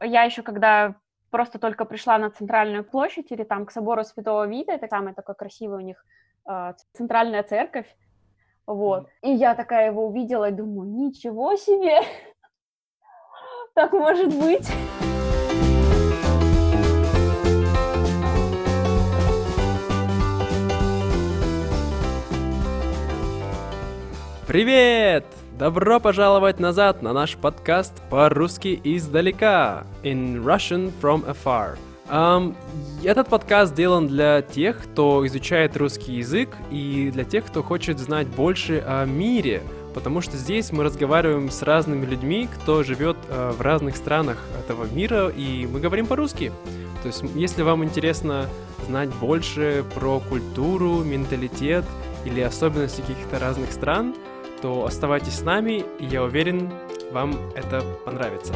[0.00, 0.96] Я еще когда
[1.30, 5.34] просто только пришла на центральную площадь или там к собору Святого Вида, это самая такая
[5.34, 6.04] красивая у них
[6.48, 7.86] э, центральная церковь,
[8.66, 9.08] вот.
[9.22, 12.00] И я такая его увидела и думаю, ничего себе,
[13.74, 14.68] так может быть.
[24.46, 25.33] Привет!
[25.58, 29.86] Добро пожаловать назад на наш подкаст по-русски издалека.
[30.02, 31.78] In Russian from afar.
[32.10, 32.56] Um,
[33.04, 38.26] этот подкаст сделан для тех, кто изучает русский язык и для тех, кто хочет знать
[38.26, 39.62] больше о мире,
[39.94, 44.92] потому что здесь мы разговариваем с разными людьми, кто живет uh, в разных странах этого
[44.92, 46.50] мира, и мы говорим по-русски.
[47.02, 48.46] То есть, если вам интересно
[48.88, 51.84] знать больше про культуру, менталитет
[52.24, 54.16] или особенности каких-то разных стран,
[54.64, 56.72] то оставайтесь с нами, и я уверен,
[57.12, 58.54] вам это понравится.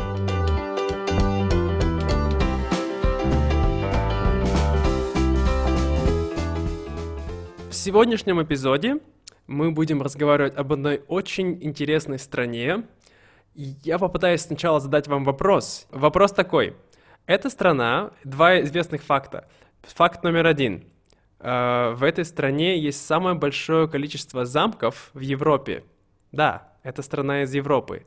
[7.68, 9.00] В сегодняшнем эпизоде
[9.46, 12.84] мы будем разговаривать об одной очень интересной стране.
[13.54, 15.86] Я попытаюсь сначала задать вам вопрос.
[15.90, 16.74] Вопрос такой.
[17.26, 19.46] Эта страна, два известных факта.
[19.82, 20.84] Факт номер один.
[21.38, 25.84] Э, в этой стране есть самое большое количество замков в Европе.
[26.32, 28.04] Да, это страна из Европы.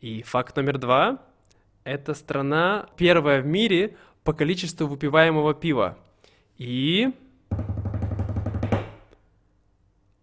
[0.00, 1.18] И факт номер два–
[1.84, 5.96] это страна первая в мире по количеству выпиваемого пива.
[6.58, 7.10] И...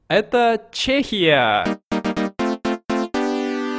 [0.08, 1.80] Это Чехия!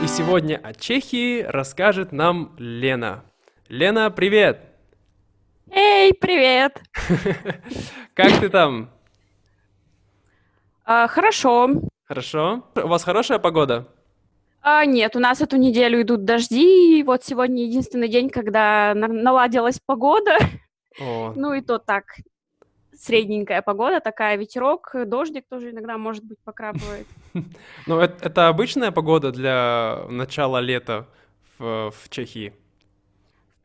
[0.03, 3.23] И сегодня о Чехии расскажет нам Лена.
[3.69, 4.61] Лена, привет!
[5.71, 6.83] Эй, привет!
[8.15, 8.91] Как ты там?
[10.85, 11.71] А, хорошо.
[12.13, 12.63] Хорошо.
[12.75, 13.89] У вас хорошая погода?
[14.61, 19.81] А, нет, у нас эту неделю идут дожди, и вот сегодня единственный день, когда наладилась
[19.81, 20.37] погода.
[21.01, 21.33] О.
[21.37, 22.05] Ну и то так,
[22.95, 27.07] средненькая погода, такая ветерок, дождик тоже иногда, может быть, покрапывает.
[27.87, 31.07] Ну, это, обычная погода для начала лета
[31.59, 32.53] в Чехии?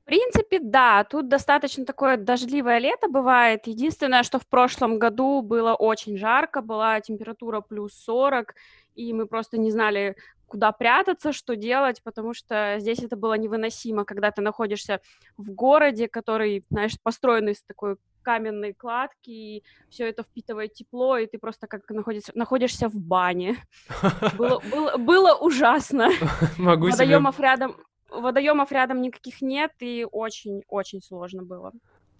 [0.07, 3.67] В принципе, да, тут достаточно такое дождливое лето бывает.
[3.67, 8.55] Единственное, что в прошлом году было очень жарко, была температура плюс 40,
[8.95, 14.05] и мы просто не знали, куда прятаться, что делать, потому что здесь это было невыносимо,
[14.05, 15.01] когда ты находишься
[15.35, 21.27] в городе, который, знаешь, построен из такой каменной кладки, и все это впитывает тепло, и
[21.27, 23.57] ты просто как находишься, находишься в бане.
[24.37, 26.11] Было, было, было ужасно.
[26.57, 27.75] Могу Водоемов рядом,
[28.09, 31.71] водоемов рядом никаких нет, и очень-очень сложно было.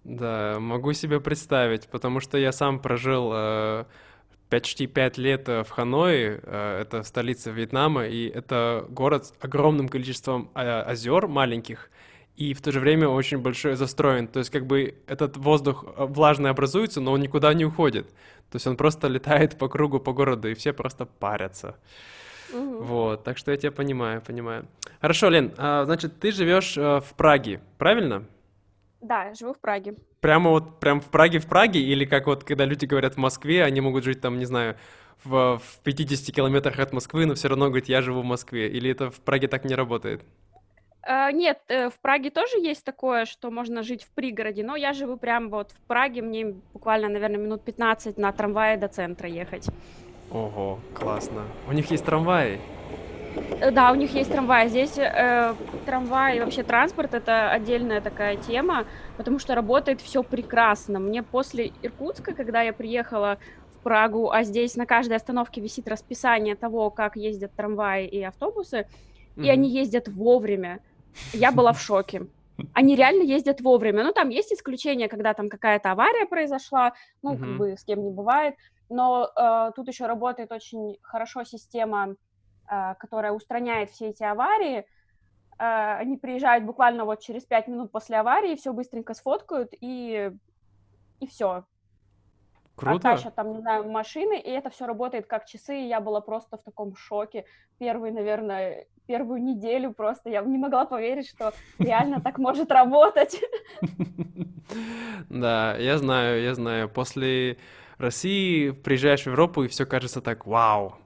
[0.04, 3.84] Да, могу себе представить, потому что я сам прожил э,
[4.48, 9.88] почти пять лет э, в Ханое, э, это столица Вьетнама, и это город с огромным
[9.88, 11.90] количеством э, озер маленьких,
[12.36, 14.28] и в то же время очень большой застроен.
[14.28, 18.08] То есть как бы этот воздух э, влажный образуется, но он никуда не уходит.
[18.50, 21.76] То есть он просто летает по кругу по городу, и все просто парятся.
[22.52, 22.84] Угу.
[22.84, 24.66] Вот, так что я тебя понимаю, понимаю.
[25.00, 28.24] Хорошо, Лен, а, значит, ты живешь э, в Праге, правильно?
[29.00, 29.94] Да, я живу в Праге.
[30.20, 31.80] Прямо вот, прям в Праге, в Праге?
[31.80, 34.76] Или как вот, когда люди говорят в Москве, они могут жить там, не знаю,
[35.24, 38.68] в, в 50 километрах от Москвы, но все равно говорят, я живу в Москве.
[38.68, 40.22] Или это в Праге так не работает?
[41.08, 44.92] Uh, нет, э, в Праге тоже есть такое, что можно жить в пригороде, но я
[44.92, 49.68] живу прямо вот в Праге, мне буквально, наверное, минут 15 на трамвае до центра ехать.
[50.30, 51.42] Ого, классно.
[51.66, 52.60] У них есть трамваи?
[53.60, 54.68] Э, да, у них есть трамваи.
[54.68, 55.54] Здесь э,
[55.86, 58.84] трамвай и вообще транспорт это отдельная такая тема,
[59.16, 60.98] потому что работает все прекрасно.
[60.98, 63.38] Мне после Иркутска, когда я приехала
[63.74, 68.86] в Прагу, а здесь на каждой остановке висит расписание того, как ездят трамваи и автобусы,
[69.36, 69.44] mm-hmm.
[69.44, 70.80] и они ездят вовремя.
[71.32, 72.26] Я была в шоке.
[72.74, 74.02] Они реально ездят вовремя.
[74.02, 77.38] Ну, там есть исключения, когда там какая-то авария произошла, ну, mm-hmm.
[77.38, 78.56] как бы с кем не бывает
[78.88, 82.14] но э, тут еще работает очень хорошо система,
[82.70, 84.86] э, которая устраняет все эти аварии.
[85.58, 90.32] Э, они приезжают буквально вот через пять минут после аварии, все быстренько сфоткают и
[91.20, 91.64] и все.
[92.76, 93.10] Круто.
[93.10, 96.56] Оттащат там, не знаю, машины, и это все работает как часы, и я была просто
[96.56, 97.44] в таком шоке.
[97.78, 103.40] Первый, наверное, первую неделю просто я не могла поверить, что реально так может работать.
[105.30, 106.90] Да, я знаю, я знаю.
[106.90, 107.56] После
[107.98, 110.96] России приезжаешь в Европу, и все кажется так, вау.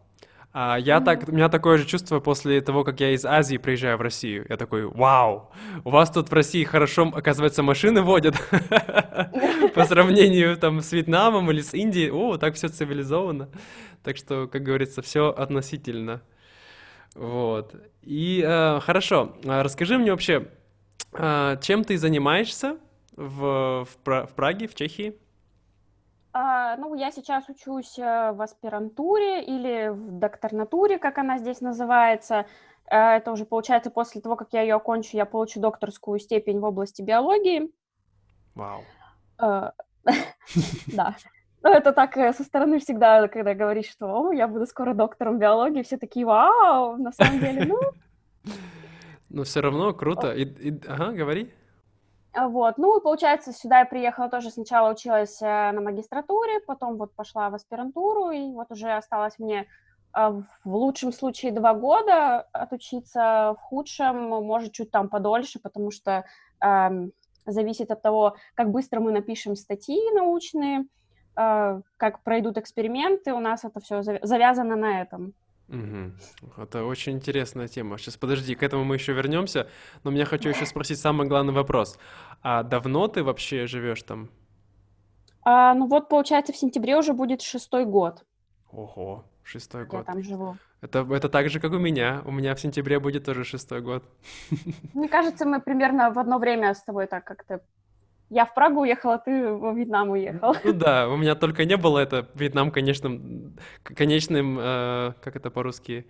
[0.55, 1.05] А я mm-hmm.
[1.05, 4.45] так, у меня такое же чувство после того, как я из Азии приезжаю в Россию.
[4.51, 5.51] Я такой, вау,
[5.83, 8.37] у вас тут в России хорошо, оказывается, машины водят
[9.75, 12.11] по сравнению там с Вьетнамом или с Индией.
[12.11, 13.49] О, так все цивилизованно.
[14.03, 16.21] Так что, как говорится, все относительно.
[17.15, 17.75] Вот.
[18.03, 20.49] И э, хорошо, а расскажи мне вообще,
[21.15, 22.77] А, чем ты занимаешься
[23.17, 25.15] в, в Праге, в Чехии?
[26.33, 32.47] А, ну, я сейчас учусь э, в аспирантуре или в докторнатуре, как она здесь называется.
[32.91, 36.65] Э, это уже получается после того, как я ее окончу, я получу докторскую степень в
[36.65, 37.71] области биологии.
[38.55, 38.83] Вау.
[39.41, 39.71] Э,
[40.87, 41.17] Да.
[41.63, 45.39] Ну, это так э, со стороны всегда, когда говоришь, что «О, я буду скоро доктором
[45.39, 47.79] биологии», все такие «Вау!» На самом деле, ну,
[49.29, 50.33] Но все равно круто.
[50.33, 51.51] И, и- ага, говори.
[52.35, 57.15] А, Вот, ну, получается, сюда я приехала тоже сначала училась э, на магистратуре, потом вот
[57.15, 59.67] пошла в аспирантуру, и вот уже осталось мне
[60.13, 60.31] а,
[60.65, 66.25] в лучшем случае два года отучиться, в худшем, может, чуть там подольше, потому что
[66.61, 67.13] ам,
[67.47, 70.87] зависит от того, как быстро мы напишем статьи научные,
[71.35, 75.35] а, как пройдут эксперименты, у нас это все завязано на этом.
[76.57, 77.99] Это очень интересная тема.
[77.99, 79.69] Сейчас подожди, к этому мы еще вернемся,
[80.05, 81.99] но меня хочу еще спросить самый главный вопрос.
[82.43, 84.29] А давно ты вообще живешь там?
[85.45, 88.25] А, ну вот, получается, в сентябре уже будет шестой год,
[88.71, 90.07] Ого, шестой как я год.
[90.07, 90.57] там живу.
[90.81, 92.23] Это, это так же, как у меня.
[92.25, 94.05] У меня в сентябре будет тоже шестой год.
[94.95, 97.61] Мне кажется, мы примерно в одно время с тобой так как-то...
[98.33, 100.57] Я в Прагу уехала, ты во Вьетнам уехал.
[100.65, 103.53] Ну да, у меня только не было это Вьетнам конечным,
[103.83, 106.07] к- конечным, э, как это по-русски,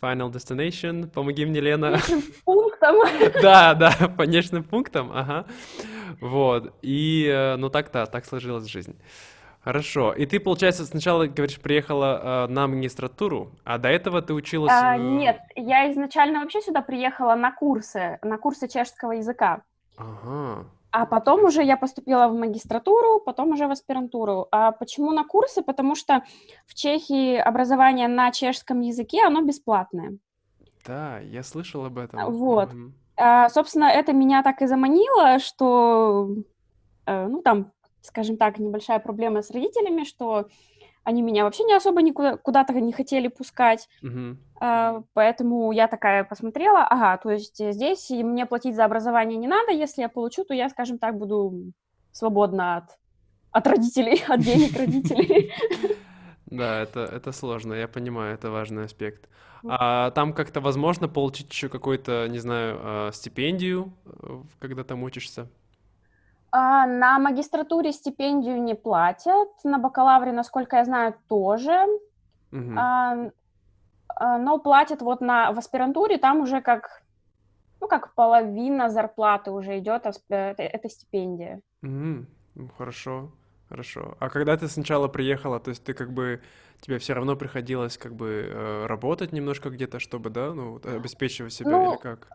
[0.00, 1.90] Final Destination, помоги мне, Лена.
[1.90, 2.96] Конечным пунктом.
[3.42, 5.44] Да, да, конечным пунктом, ага.
[6.22, 8.98] Вот, и, э, ну так-то, так сложилась жизнь.
[9.62, 14.72] Хорошо, и ты, получается, сначала, говоришь, приехала э, на магистратуру, а до этого ты училась...
[14.72, 19.60] А, в- нет, я изначально вообще сюда приехала на курсы, на курсы чешского языка.
[19.98, 24.48] Ага, А потом уже я поступила в магистратуру, потом уже в аспирантуру.
[24.50, 25.62] А почему на курсы?
[25.62, 26.22] Потому что
[26.66, 30.16] в Чехии образование на чешском языке, оно бесплатное.
[30.86, 32.32] да, я слышал об этом.
[32.32, 32.72] Вот.
[32.72, 32.94] Мгм.
[33.16, 36.30] А, собственно, это меня так и заманило, что,
[37.04, 40.48] э, ну, там, скажем так, небольшая проблема с родителями, что
[41.08, 44.38] они меня вообще не особо никуда куда-то не хотели пускать, Мгм.
[44.60, 49.48] а, поэтому я такая посмотрела, ага, то есть э, здесь мне платить за образование не
[49.48, 51.72] надо, если я получу, то я, скажем так, буду
[52.12, 52.84] свободна от,
[53.52, 55.50] от родителей, от денег родителей.
[56.44, 59.28] Да, это, это сложно, я понимаю, это важный аспект.
[59.64, 65.48] А там как-то возможно получить еще какую-то, не знаю, а, стипендию, э, когда там учишься?
[66.50, 71.86] А, На магистратуре стипендию не платят, на бакалавре, насколько я знаю, тоже.
[72.78, 73.30] А,
[74.16, 77.02] а, но платят вот на, в аспирантуре, там уже как,
[77.80, 81.60] ну, как половина зарплаты уже идет, асп- э, это, стипендия.
[81.82, 82.26] Ну,
[82.76, 83.30] Хорошо,
[83.68, 84.16] хорошо.
[84.18, 86.40] А когда ты сначала приехала, то есть ты как бы,
[86.80, 91.52] тебе все равно приходилось как бы э, работать немножко где-то, чтобы, да, ну, вот, обеспечивать
[91.52, 92.32] себя Ну, или как?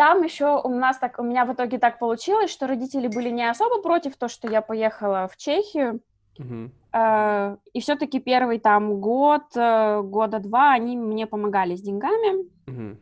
[0.00, 3.50] Там еще у нас так, у меня в итоге так получилось, что родители были не
[3.50, 6.00] особо против то, что я поехала в Чехию,
[6.38, 6.72] Мгм.
[6.94, 12.98] э, и все-таки первый там год, э, года два они мне помогали с деньгами, Мгм.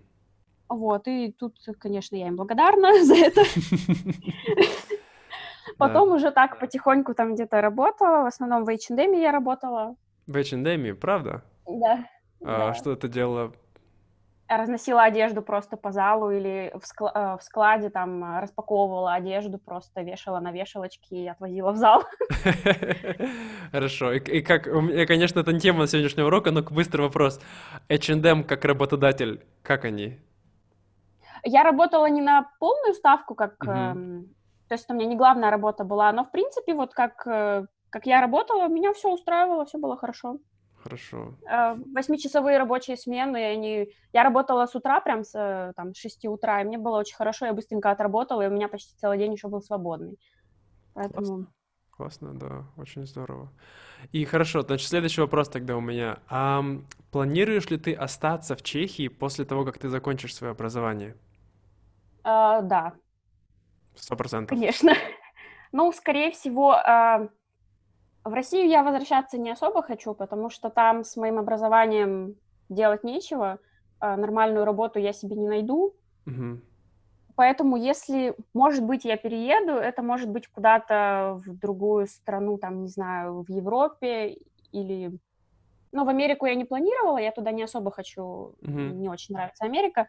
[0.69, 3.43] вот, и тут, конечно, я им благодарна за это.
[5.79, 9.95] Потом уже так потихоньку там где-то работала, в основном в H&M я работала,
[10.27, 11.45] В H&M, правда?
[11.65, 12.05] да.
[12.43, 12.75] А да.
[12.75, 13.53] что ты делала?
[14.51, 19.13] Я разносила одежду просто по залу или в, скла- э, в складе там э, распаковывала
[19.13, 22.05] одежду, просто вешала на вешалочки и отвозила в зал.
[23.73, 24.13] Хорошо.
[24.13, 27.41] И, как, меня, конечно, это не тема сегодняшнего урока, но быстрый вопрос.
[27.91, 30.19] H&M как работодатель, как они?
[31.45, 34.35] Я работала не на полную ставку, как, эм,
[34.69, 38.07] то есть у меня не главная работа была, но в принципе вот как, э, как
[38.07, 40.39] я работала, меня все устраивало, все было хорошо.
[40.89, 41.35] Хорошо.
[41.47, 43.93] Э, Восьмичасовые рабочие смены, они...
[44.15, 47.53] я работала с утра, прям с там, 6 утра, и мне было очень хорошо, я
[47.53, 50.19] быстренько отработала, и у меня почти целый день еще был свободный.
[50.95, 51.47] Поэтому...
[51.91, 53.53] Классно, да, очень здорово.
[54.13, 56.21] И хорошо, значит, следующий вопрос тогда у меня.
[56.29, 61.17] Ам, планируешь ли ты остаться в Чехии после того, как ты закончишь свое образование?
[62.25, 62.95] э, да,
[63.95, 64.57] Сто процентов.
[64.57, 64.95] конечно.
[65.71, 67.29] Ну, скорее всего, э,
[68.25, 72.37] в Россию я возвращаться не особо хочу, потому что там с моим образованием
[72.69, 73.59] делать нечего,
[74.01, 75.95] э, нормальную работу я себе не найду,
[76.29, 76.63] Мгм.
[77.35, 82.89] Поэтому, если, может быть, я перееду, это может быть куда-то в другую страну, там, не
[82.89, 84.39] знаю, в Европе
[84.73, 85.19] или...
[85.93, 88.89] Ну, в Америку я не планировала, я туда не особо хочу, Мгм.
[88.89, 90.09] мне не очень нравится Америка.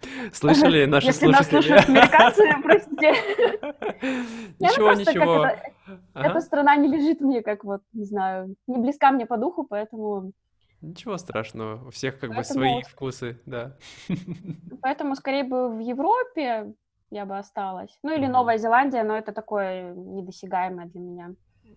[0.32, 3.12] Слышали наши Если нас слушают американцы, простите.
[4.58, 5.46] Ничего, ничего.
[6.14, 10.32] Эта страна не лежит мне, как вот, не знаю, не близка мне по духу, поэтому,
[10.80, 13.76] Ничего страшного, у всех как бы свои вкусы, да.
[14.80, 16.72] поэтому скорее бы в Европе,
[17.10, 17.98] я бы осталась.
[18.02, 21.34] Ну или Новая Зеландия, но это такое недосягаемое для меня.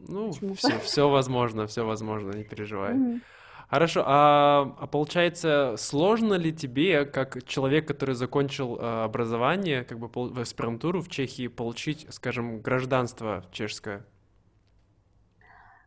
[0.07, 3.21] Ну, все, все возможно, все возможно, не переживай.
[3.69, 10.09] Хорошо, а, а получается, сложно ли тебе, как человек, который закончил а, образование, как бы
[10.13, 14.05] в аспирантуру в Чехии, получить, скажем, гражданство чешское?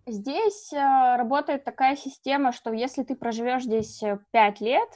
[0.05, 4.89] Здесь а, работает такая система, что если ты проживешь здесь 5 лет,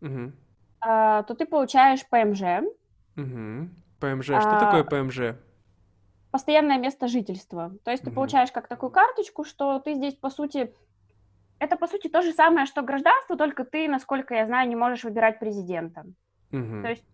[0.00, 0.32] угу.
[0.80, 2.64] а, то ты получаешь ПМЖ.
[3.16, 3.70] Угу.
[3.98, 5.36] ПМЖ, что а, такое ПМЖ?
[6.30, 7.72] Постоянное место жительства.
[7.84, 10.74] То есть ты получаешь как такую карточку, что ты здесь, по сути,
[11.58, 15.04] это, по сути, то же самое, что гражданство, только ты, насколько я знаю, не можешь
[15.04, 16.04] выбирать президента.
[16.52, 16.82] Угу.
[16.82, 17.04] То есть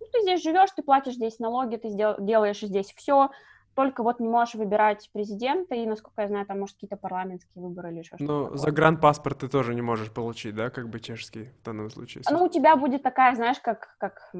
[0.00, 3.30] ну, ты здесь живешь, ты платишь здесь налоги, ты сдел- делаешь здесь все,
[3.74, 7.90] только вот не можешь выбирать президента, и, насколько я знаю, там, может, какие-то парламентские выборы
[7.90, 11.64] или еще что-то Ну, загранпаспорт ты тоже не можешь получить, да, как бы чешский в
[11.64, 12.24] данном случае?
[12.30, 14.30] Ну, у тебя будет такая, знаешь, как, как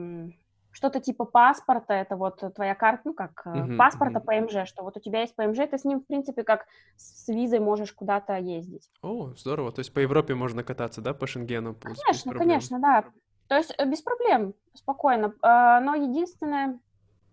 [0.73, 4.47] что-то типа паспорта, это вот твоя карта, ну, как uh-huh, паспорта uh-huh.
[4.47, 7.61] ПМЖ, что вот у тебя есть ПМЖ, ты с ним, в принципе, как с визой
[7.61, 8.91] можешь куда-то ездить.
[9.03, 11.75] О, здорово, то есть по Европе можно кататься, да, по Шенгену?
[11.75, 13.05] Конечно, конечно, да.
[13.49, 15.35] То есть э, без проблем, спокойно.
[15.43, 16.79] А, но единственное,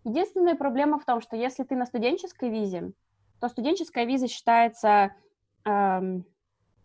[0.05, 2.93] единственная проблема в том, что если ты на студенческой визе,
[3.41, 5.13] то студенческая виза считается
[5.65, 6.25] эм,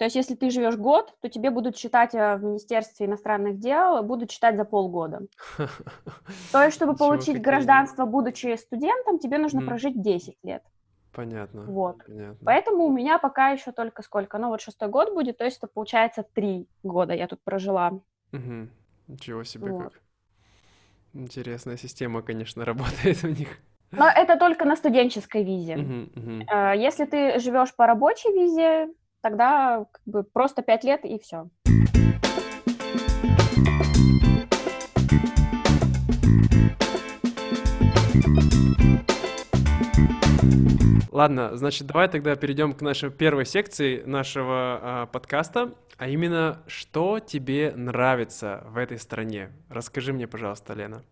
[0.01, 4.03] то есть, если ты живешь год, то тебе будут считать э, в Министерстве иностранных дел,
[4.03, 5.27] будут считать за полгода.
[6.53, 10.63] То есть, чтобы получить гражданство, будучи студентом, тебе нужно прожить 10 лет.
[11.13, 11.65] Понятно.
[11.65, 11.99] Вот.
[12.07, 12.39] Понятно.
[12.47, 14.39] Поэтому у меня пока еще только сколько?
[14.39, 18.01] Ну, вот шестой год будет, то есть это получается три года я тут прожила.
[18.33, 18.69] Угу.
[19.09, 19.83] Ничего себе вот.
[19.83, 20.01] как.
[21.13, 23.59] Интересная система, конечно, работает у них.
[23.91, 25.75] Но это только на студенческой визе.
[25.75, 26.79] Uh-huh, uh-huh.
[26.79, 28.89] Если ты живешь по рабочей визе,
[29.21, 31.49] тогда как бы просто пять лет и все.
[41.13, 47.21] Ладно, значит, давай тогда перейдем к нашей первой секции нашего э, подкаста, а именно, что
[47.21, 49.53] тебе нравится в этой стране?
[49.69, 51.03] Расскажи мне, пожалуйста, Лена.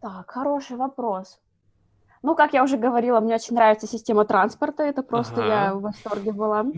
[0.00, 1.40] Так, хороший вопрос.
[2.26, 5.46] Ну, как я уже говорила, мне очень нравится система транспорта, это просто ага.
[5.46, 6.66] я в восторге была.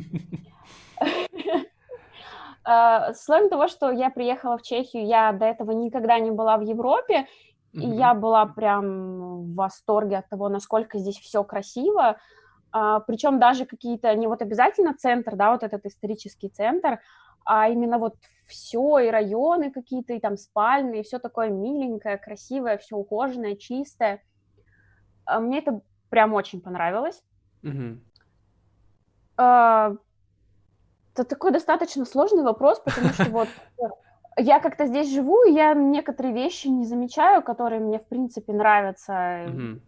[2.70, 6.60] А, Словом того, что я приехала в Чехию, я до этого никогда не была в
[6.60, 7.26] Европе,
[7.72, 12.18] и я была прям в восторге от того, насколько здесь все красиво.
[12.70, 17.00] А, причем даже какие-то, не вот обязательно центр, да, вот этот исторический центр,
[17.46, 22.76] а именно вот все, и районы какие-то, и там спальные, и все такое миленькое, красивое,
[22.76, 24.20] все ухоженное, чистое.
[25.28, 27.22] А, мне это прям очень понравилось.
[27.62, 27.98] Угу.
[29.36, 29.98] Это
[31.28, 33.48] такой достаточно сложный вопрос, потому что вот
[34.36, 39.46] я как-то здесь живу, и я некоторые вещи не замечаю, которые мне, в принципе, нравятся.
[39.48, 39.80] Угу.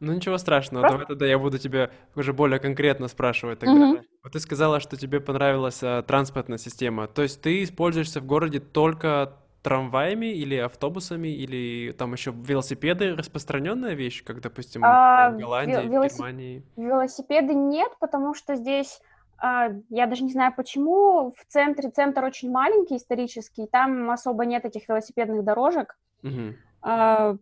[0.00, 0.98] Ну ничего страшного, Просто...
[0.98, 3.90] давай тогда я буду тебя уже более конкретно спрашивать тогда.
[3.90, 4.00] Угу.
[4.24, 7.06] Вот ты сказала, что тебе понравилась а, транспортная система.
[7.06, 13.94] То есть ты используешься в городе только трамваями или автобусами, или там еще велосипеды распространенная
[13.94, 16.12] вещь, как, допустим, а, в Голландии, велосип...
[16.12, 16.62] в Германии?
[16.76, 19.00] Велосипеды нет, потому что здесь,
[19.38, 24.64] а, я даже не знаю почему, в центре, центр очень маленький исторический, там особо нет
[24.64, 25.96] этих велосипедных дорожек.
[26.22, 27.38] Угу.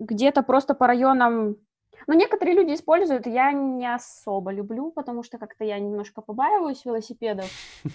[0.00, 1.56] Где-то просто по районам
[2.06, 7.50] но некоторые люди используют, я не особо люблю, потому что как-то я немножко побаиваюсь велосипедов.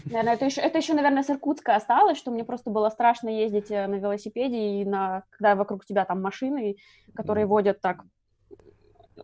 [0.05, 3.71] Наверное, это еще, это еще, наверное, с Иркутска осталось, что мне просто было страшно ездить
[3.71, 6.75] э, на велосипеде, и на, когда вокруг тебя там машины,
[7.15, 8.03] которые водят так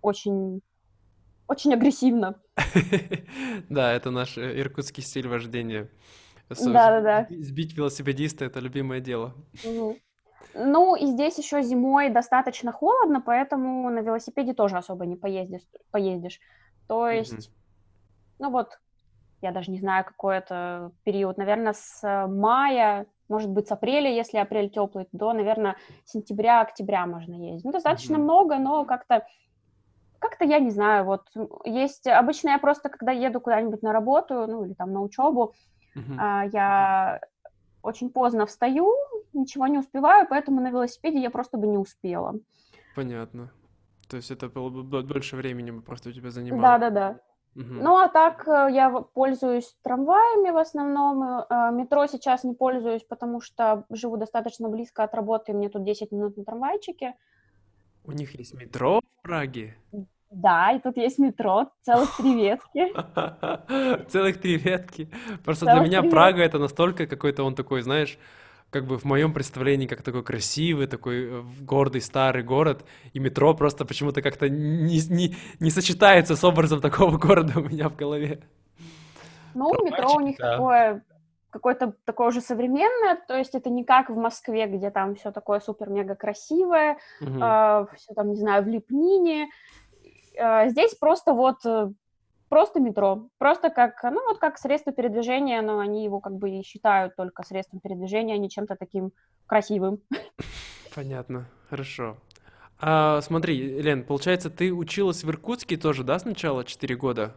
[0.02, 0.62] очень
[1.48, 2.36] очень агрессивно.
[3.70, 5.90] Да, это наш э, иркутский стиль вождения.
[6.50, 7.28] Да, да, да.
[7.30, 9.36] Сбить велосипедиста это любимое дело.
[10.54, 15.62] Ну, и здесь еще зимой достаточно холодно, поэтому на велосипеде тоже особо не поездишь.
[15.92, 16.40] поездишь.
[16.88, 17.54] То есть, mm-hmm.
[18.40, 18.80] ну вот,
[19.42, 24.12] я даже не знаю, какой это период, наверное, с э, мая, может быть, с апреля,
[24.12, 25.76] если апрель теплый, до, наверное,
[26.06, 27.66] сентября-октября можно ездить.
[27.66, 28.24] Ну, достаточно mm-hmm.
[28.24, 29.26] много, но как-то
[30.20, 31.30] как-то я не знаю, вот
[31.64, 35.54] есть обычно я просто когда еду куда-нибудь на работу, ну или там на учебу,
[35.96, 36.50] uh-huh.
[36.52, 37.22] я
[37.82, 38.94] очень поздно встаю,
[39.34, 42.36] ничего не успеваю, поэтому на велосипеде я просто бы не успела.
[42.96, 43.52] Понятно.
[44.08, 46.62] То есть это было бы больше времени бы просто у тебя занимало.
[46.62, 47.20] Да-да-да.
[47.56, 47.74] Угу.
[47.74, 51.24] Ну, а так э, я пользуюсь трамваями в основном.
[51.24, 56.12] Э, метро сейчас не пользуюсь, потому что живу достаточно близко от работы, мне тут 10
[56.12, 57.16] минут на трамвайчике.
[58.06, 59.76] У них есть метро в Праге?
[60.30, 62.94] Да, и тут есть метро, целых три ветки.
[64.10, 65.10] Целых три ветки.
[65.44, 68.20] Просто для меня Прага это настолько какой-то он такой, знаешь,
[68.70, 73.56] как бы в моем представлении как такой красивый, такой э, гордый старый город, и метро
[73.56, 78.42] просто почему-то как-то не, не, не сочетается с образом такого города у меня в голове.
[79.56, 80.52] Ну, Про метро у них да.
[80.52, 81.04] такое
[81.50, 85.60] какое-то такое уже современное, то есть это не как в Москве, где там все такое
[85.60, 87.32] супер-мега красивое, угу.
[87.32, 89.50] э, а, все там, не знаю, в лепнине.
[90.40, 91.92] Э, здесь просто вот э,
[92.48, 96.64] просто метро, просто как, ну вот как средство передвижения, но они его как бы и
[96.64, 99.12] считают только средством передвижения, а не чем-то таким
[99.46, 100.02] красивым.
[100.96, 102.18] Понятно, хорошо.
[102.82, 107.36] А, смотри, Лен, получается, ты училась в Иркутске тоже, да, сначала 4 года?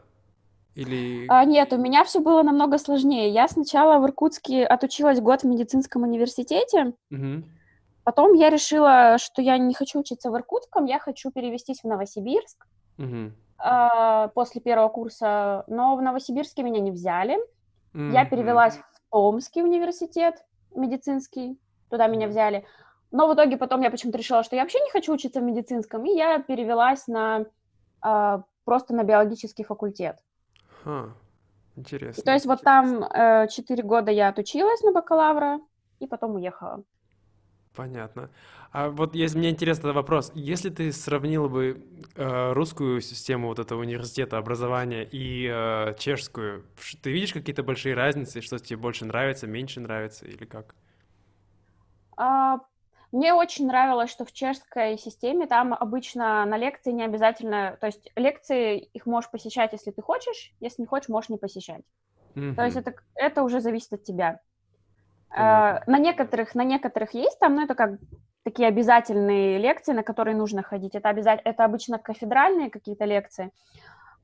[0.74, 1.26] Или...
[1.28, 3.28] А, нет, у меня все было намного сложнее.
[3.30, 6.94] Я сначала в Иркутске отучилась год в медицинском университете.
[7.10, 7.42] Угу.
[8.04, 12.66] Потом я решила, что я не хочу учиться в Иркутском, я хочу перевестись в Новосибирск
[12.98, 13.32] угу.
[14.34, 15.64] после первого курса.
[15.66, 17.38] Но в Новосибирске меня не взяли.
[17.94, 18.10] Угу.
[18.12, 20.44] Я перевелась в Томский университет
[20.74, 21.58] медицинский,
[21.90, 22.64] туда меня взяли.
[23.10, 26.04] Но в итоге потом я почему-то решила, что я вообще не хочу учиться в медицинском,
[26.06, 27.44] и я перевелась на
[28.00, 30.18] а, просто на биологический факультет.
[30.82, 31.10] Ха,
[31.76, 32.22] интересно.
[32.22, 35.60] То есть вот там э, четыре года я отучилась на бакалавра
[36.00, 36.82] и потом уехала.
[37.74, 38.30] Понятно.
[38.70, 40.30] А вот есть мне интересный вопрос.
[40.34, 41.82] Если ты сравнила бы
[42.16, 46.64] э, русскую систему вот этого университета образования и э, чешскую,
[47.02, 50.74] ты видишь какие-то большие разницы, что тебе больше нравится, меньше нравится или как?
[52.16, 52.58] А,
[53.10, 58.10] мне очень нравилось, что в чешской системе там обычно на лекции не обязательно, то есть
[58.16, 61.84] лекции их можешь посещать, если ты хочешь, если не хочешь, можешь не посещать.
[62.34, 62.54] Mm-hmm.
[62.54, 64.40] То есть это, это уже зависит от тебя.
[65.36, 67.92] Э, на некоторых, на некоторых есть там, ну это как
[68.44, 70.94] такие обязательные лекции, на которые нужно ходить.
[70.94, 73.50] Это, обязательно, это обычно кафедральные какие-то лекции.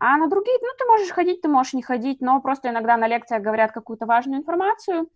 [0.01, 3.09] А на другие, ну, ты можешь ходить, ты можешь не ходить, но просто иногда на
[3.09, 5.09] лекциях говорят какую-то важную информацию,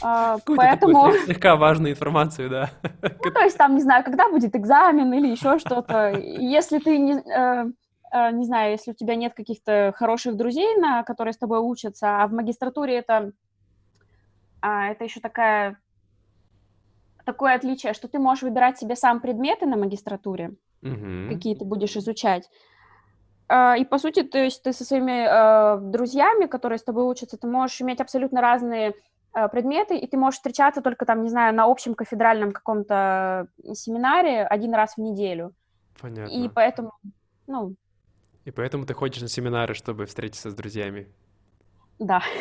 [0.00, 1.12] а, поэтому...
[1.24, 2.70] слегка важную информацию, да.
[3.02, 6.10] Ну, то есть там, не знаю, когда будет экзамен или еще что-то.
[6.10, 7.66] Если ты не, э,
[8.12, 12.22] э, не знаю, если у тебя нет каких-то хороших друзей, на которые с тобой учатся,
[12.22, 13.32] а в магистратуре это,
[14.60, 15.78] а, это еще такая,
[17.24, 21.28] такое отличие, что ты можешь выбирать себе сам предметы на магистратуре, угу.
[21.30, 22.48] какие ты будешь изучать.
[23.48, 27.38] А, и, по сути, то есть ты со своими э, друзьями, которые с тобой учатся,
[27.38, 28.94] ты можешь иметь абсолютно разные
[29.34, 34.44] Э, предметы, и ты можешь встречаться только там, не знаю, на общем кафедральном каком-то семинаре
[34.44, 35.54] один раз в неделю.
[36.00, 36.32] Понятно.
[36.32, 36.92] И поэтому,
[37.46, 37.74] ну...
[38.44, 41.08] И поэтому ты ходишь на семинары, чтобы встретиться с друзьями.
[41.98, 42.22] Да.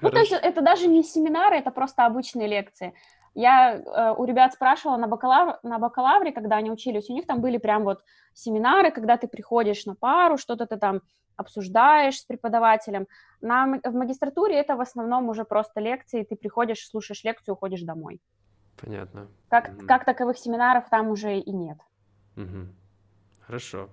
[0.00, 2.92] Ну, то есть это даже не семинары, это просто обычные лекции.
[3.34, 7.40] Я э, у ребят спрашивала на, бакалавр, на бакалавре, когда они учились, у них там
[7.40, 8.02] были прям вот
[8.34, 11.02] семинары, когда ты приходишь на пару, что-то ты там
[11.36, 13.06] обсуждаешь с преподавателем.
[13.40, 18.20] На, в магистратуре это в основном уже просто лекции, ты приходишь, слушаешь лекцию, уходишь домой.
[18.80, 19.28] Понятно.
[19.48, 21.78] Как, mm как таковых семинаров там уже и нет.
[22.36, 22.66] Mm-hmm.
[23.46, 23.88] Хорошо.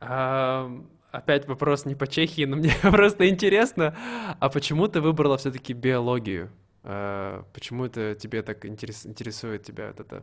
[0.00, 0.70] А,
[1.12, 3.94] опять вопрос не по Чехии, но мне просто интересно,
[4.40, 6.50] а почему ты выбрала все-таки биологию?
[6.82, 10.22] А, почему это тебе так интерес, интересует тебя вот это?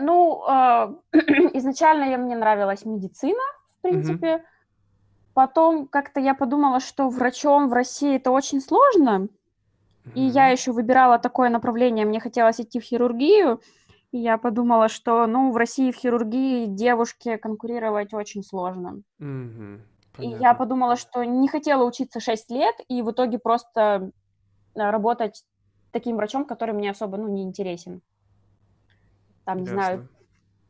[0.00, 0.94] Ну, э,
[1.54, 3.42] изначально я, мне нравилась медицина,
[3.78, 4.26] в принципе.
[4.26, 4.42] Mm-hmm.
[5.34, 9.28] Потом как-то я подумала, что врачом в России это очень сложно.
[10.14, 12.06] И я еще выбирала такое направление.
[12.06, 13.60] Мне хотелось идти в хирургию.
[14.10, 19.02] И я подумала, что, ну, в России в хирургии девушке конкурировать очень сложно.
[19.20, 19.80] Mm-hmm.
[20.18, 24.10] И я подумала, что не хотела учиться 6 лет, и в итоге просто
[24.74, 25.44] э, работать
[25.92, 28.00] таким врачом, который мне особо, ну, не интересен.
[29.44, 29.82] Там, не Ясно.
[29.82, 30.08] знаю,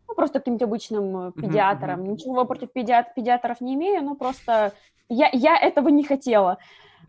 [0.09, 2.03] ну, просто каким-то обычным э, педиатром.
[2.03, 2.09] Mm-hmm.
[2.09, 4.73] Ничего против педиат- педиатров не имею, ну, просто
[5.09, 6.59] я, я этого не хотела.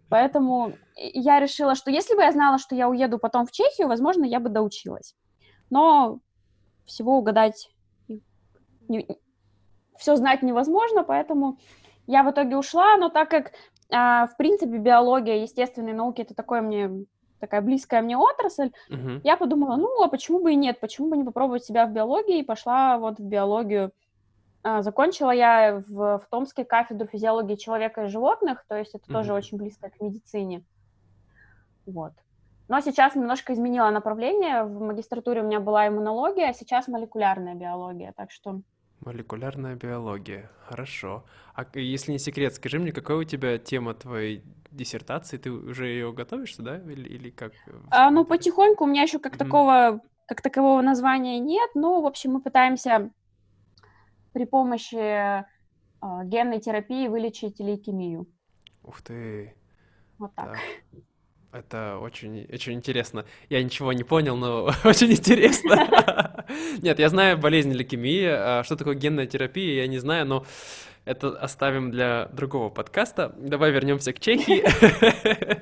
[0.09, 4.25] Поэтому я решила, что если бы я знала, что я уеду потом в Чехию, возможно,
[4.25, 5.15] я бы доучилась.
[5.69, 6.19] Но
[6.85, 7.71] всего угадать,
[8.87, 9.07] не,
[9.97, 11.57] все знать невозможно, поэтому
[12.07, 13.51] я в итоге ушла, но так как,
[13.91, 17.05] а, в принципе, биология, естественные науки, это такое мне
[17.39, 19.21] такая близкая мне отрасль, uh-huh.
[19.23, 22.39] я подумала, ну, а почему бы и нет, почему бы не попробовать себя в биологии,
[22.39, 23.91] и пошла вот в биологию.
[24.61, 29.13] А, закончила я в, в Томске кафедру физиологии человека и животных, то есть это uh-huh.
[29.13, 30.63] тоже очень близко к медицине.
[31.85, 32.11] Вот.
[32.69, 34.63] Но сейчас немножко изменила направление.
[34.63, 38.61] В магистратуре у меня была иммунология, а сейчас молекулярная биология, так что...
[38.99, 41.23] Молекулярная биология, хорошо.
[41.55, 45.37] А если не секрет, скажи мне, какая у тебя тема твоей диссертации?
[45.37, 46.77] Ты уже ее готовишься, да?
[46.77, 47.53] Или, или как?
[47.89, 49.37] А, ну, потихоньку, у меня еще как mm-hmm.
[49.37, 53.09] такого, как такового названия нет, но, в общем, мы пытаемся
[54.33, 55.43] при помощи э,
[56.25, 58.27] генной терапии вылечить лейкемию.
[58.83, 59.55] Ух ты!
[60.19, 60.51] Вот так.
[60.51, 60.59] так.
[61.51, 63.25] Это очень, очень интересно.
[63.49, 66.45] Я ничего не понял, но очень интересно.
[66.81, 70.45] Нет, я знаю болезнь лейкемии, а что такое генная терапия, я не знаю, но
[71.05, 73.33] это оставим для другого подкаста.
[73.37, 74.63] Давай вернемся к Чехии.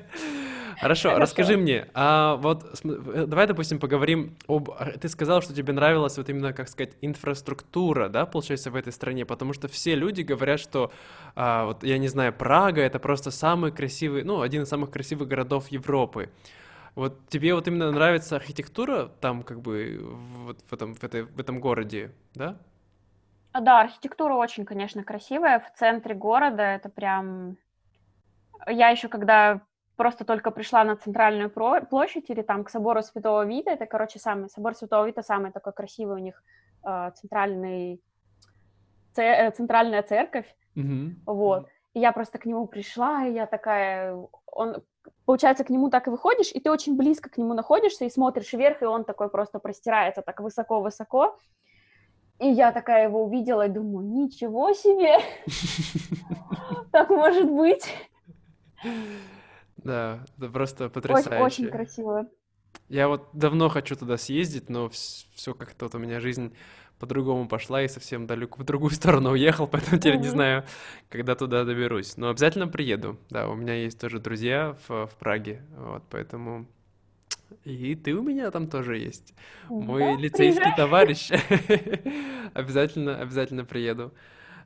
[0.80, 4.70] Хорошо, расскажи мне, а вот э, давай, допустим, поговорим об...
[4.70, 8.92] А, ты сказал, что тебе нравилась вот именно, как сказать, инфраструктура, да, получается, в этой
[8.92, 10.92] стране, потому что все люди говорят, что,
[11.34, 15.28] а, вот, я не знаю, Прага— это просто самый красивый, ну, один из самых красивых
[15.28, 16.30] городов Европы.
[16.94, 21.40] Вот тебе вот именно нравится архитектура там, как бы, вот в этом, в, этой, в
[21.40, 22.56] этом городе, да?
[23.52, 25.60] Да, архитектура очень, конечно, красивая.
[25.60, 27.56] В центре города это прям...
[28.66, 29.60] Я еще когда
[29.98, 34.48] просто только пришла на центральную площадь или там к собору Святого Вита, это, короче, самый,
[34.48, 36.42] собор Святого Вита самый такой красивый у них
[36.86, 38.00] э, центральный,
[39.12, 41.10] ц, центральная церковь, mm-hmm.
[41.26, 41.68] вот.
[41.94, 44.84] И я просто к нему пришла, и я такая, он,
[45.26, 48.52] получается, к нему так и выходишь, и ты очень близко к нему находишься и смотришь
[48.52, 51.36] вверх, и он такой просто простирается так высоко-высоко,
[52.38, 55.18] и я такая его увидела и думаю, ничего себе,
[56.92, 57.92] так может быть.
[59.78, 61.44] Да, это просто потрясающе.
[61.44, 62.26] Очень, очень красиво.
[62.88, 66.54] Я вот давно хочу туда съездить, но все как-то вот у меня жизнь
[66.98, 70.64] по-другому пошла и совсем далеко в другую сторону уехал, поэтому теперь не знаю,
[71.08, 72.16] когда туда доберусь.
[72.16, 73.18] Но обязательно приеду.
[73.30, 76.66] Да, у меня есть тоже друзья в, в Праге, вот, поэтому...
[77.64, 79.34] И ты у меня там тоже есть.
[79.68, 80.76] Мой да, лицейский приезжай.
[80.76, 81.30] товарищ.
[82.54, 84.12] обязательно, обязательно приеду.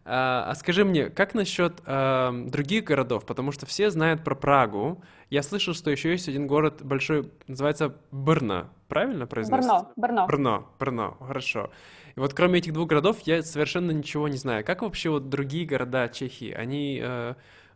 [0.05, 3.25] А, а скажи мне, как насчет а, других городов?
[3.25, 5.03] Потому что все знают про Прагу.
[5.31, 8.69] Я слышал, что еще есть один город большой, называется Брно.
[8.89, 9.93] Правильно произносится?
[9.97, 10.27] Брно, Брно.
[10.27, 11.71] Брно, Брно, хорошо.
[12.17, 14.65] И вот кроме этих двух городов я совершенно ничего не знаю.
[14.65, 17.35] Как вообще вот другие города Чехии, они э,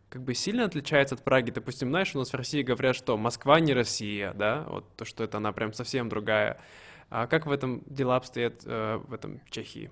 [0.09, 1.51] как бы сильно отличаются от Праги?
[1.51, 4.65] Допустим, знаешь, у нас в России говорят, что Москва не Россия, да?
[4.67, 6.59] Вот то, что это она прям совсем другая.
[7.09, 9.89] А как в этом дела обстоят э, в этом Чехии?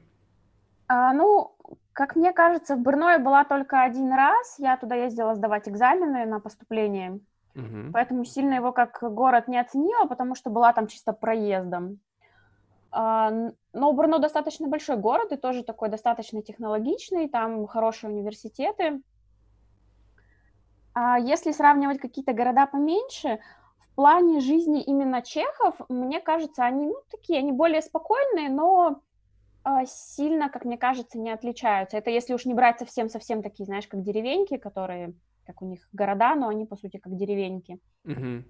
[0.88, 1.56] А, ну,
[1.96, 4.60] как мне кажется, в Брно я была только один раз.
[4.60, 7.22] Я туда ездила сдавать экзамены на поступление.
[7.56, 7.94] Угу.
[7.94, 12.02] Поэтому сильно его как город не оценила, потому что была там чисто проездом.
[12.92, 13.32] А,
[13.72, 19.02] но Брно достаточно большой город и тоже такой достаточно технологичный, там хорошие университеты.
[20.94, 23.40] А если сравнивать какие-то города поменьше,
[23.80, 29.00] в плане жизни именно чехов, мне кажется, они ну, такие, они более спокойные, но
[29.86, 31.98] сильно, как мне кажется, не отличаются.
[31.98, 35.14] Это если уж не брать совсем-совсем такие, знаешь, как деревеньки, которые,
[35.46, 37.80] как у них города, но они, по сути, как деревеньки.
[38.06, 38.44] Mm-hmm.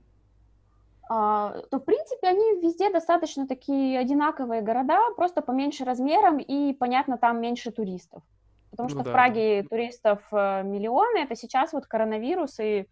[1.07, 7.19] Uh, то, в принципе, они везде достаточно такие одинаковые города, просто поменьше размером и, понятно,
[7.19, 8.23] там меньше туристов.
[8.71, 12.87] Потому ну, что да, в Праге туристов э, миллионы, это сейчас вот коронавирус, и,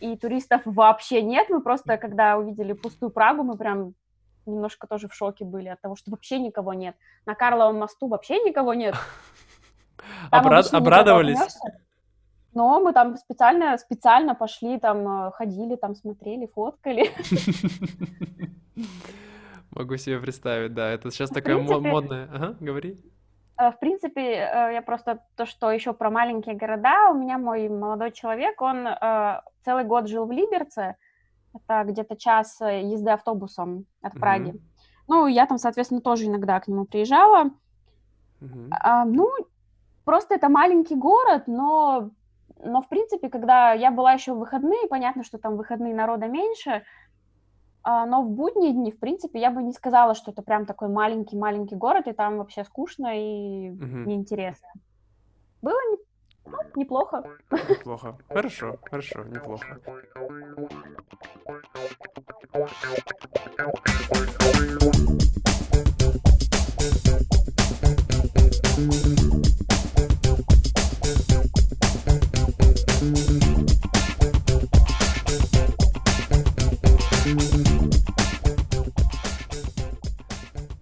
[0.00, 1.48] и туристов вообще нет.
[1.48, 3.94] Мы просто, когда увидели пустую Прагу, мы прям
[4.46, 6.96] немножко тоже в шоке были от того, что вообще никого нет.
[7.26, 8.94] На Карловом мосту вообще никого нет.
[10.30, 10.72] Обрад...
[10.72, 11.38] Обрадовались?
[12.56, 17.10] Но мы там специально, специально пошли, там э, ходили, там смотрели, фоткали.
[19.72, 20.88] Могу себе представить, да.
[20.88, 22.30] Это сейчас такая модная.
[22.32, 22.96] Ага, говори.
[23.60, 27.10] Э, в принципе, э, я просто то, что еще про маленькие города.
[27.10, 28.88] У меня мой молодой человек, он
[29.62, 30.96] целый год жил в Либерце,
[31.56, 34.50] это где-то час э, езды автобусом от Праги.
[34.50, 34.60] Mm-hmm.
[35.08, 37.50] Ну, я там, соответственно, тоже иногда к нему приезжала.
[38.40, 38.68] Mm-hmm.
[38.70, 39.30] А, ну,
[40.04, 42.10] просто это маленький город, но,
[42.62, 46.82] но, в принципе, когда я была еще в выходные, понятно, что там выходные народа меньше,
[47.82, 50.88] а, но в будние дни, в принципе, я бы не сказала, что это прям такой
[50.88, 54.04] маленький-маленький город, и там вообще скучно и mm-hmm.
[54.06, 54.68] неинтересно.
[55.62, 55.78] Было
[56.76, 57.24] неплохо.
[57.68, 58.16] Неплохо.
[58.28, 59.78] Хорошо, хорошо, неплохо.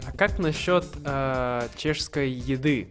[0.06, 2.88] А как насчет э, чешской еды?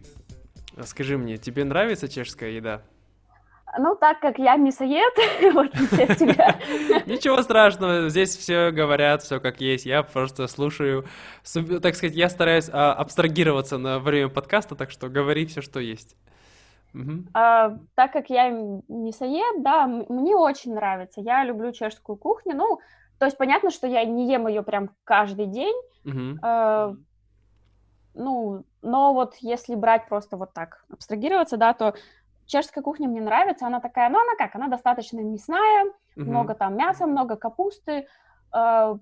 [0.82, 2.82] Скажи мне, тебе нравится чешская еда?
[3.78, 5.14] Ну, так как я мясоед,
[5.52, 6.60] в отличие от тебя.
[7.06, 9.84] Ничего страшного, здесь все говорят, все как есть.
[9.84, 11.04] Я просто слушаю,
[11.82, 16.16] так сказать, я стараюсь а, абстрагироваться на время подкаста, так что говори все, что есть.
[16.94, 17.24] Угу.
[17.34, 21.20] А, так как я мясоед, да, мне очень нравится.
[21.20, 22.54] Я люблю чешскую кухню.
[22.54, 22.78] Ну,
[23.18, 25.74] то есть понятно, что я не ем ее прям каждый день.
[26.04, 26.38] Угу.
[26.42, 26.94] А,
[28.14, 31.94] ну, но вот если брать просто вот так, абстрагироваться, да, то
[32.46, 35.84] чешская кухня мне нравится, она такая, ну она как, она достаточно мясная,
[36.16, 36.24] угу.
[36.24, 38.06] много там мяса, много капусты,
[38.54, 38.96] э,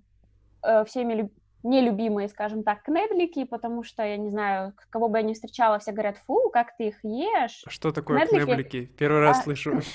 [0.62, 1.30] э, всеми
[1.62, 5.92] нелюбимые, скажем так, кнедлики, потому что, я не знаю, кого бы я ни встречала, все
[5.92, 7.62] говорят, фу, как ты их ешь.
[7.68, 8.44] Что такое кнедлики?
[8.44, 8.84] кнедлики?
[8.98, 9.80] Первый раз а, слышу.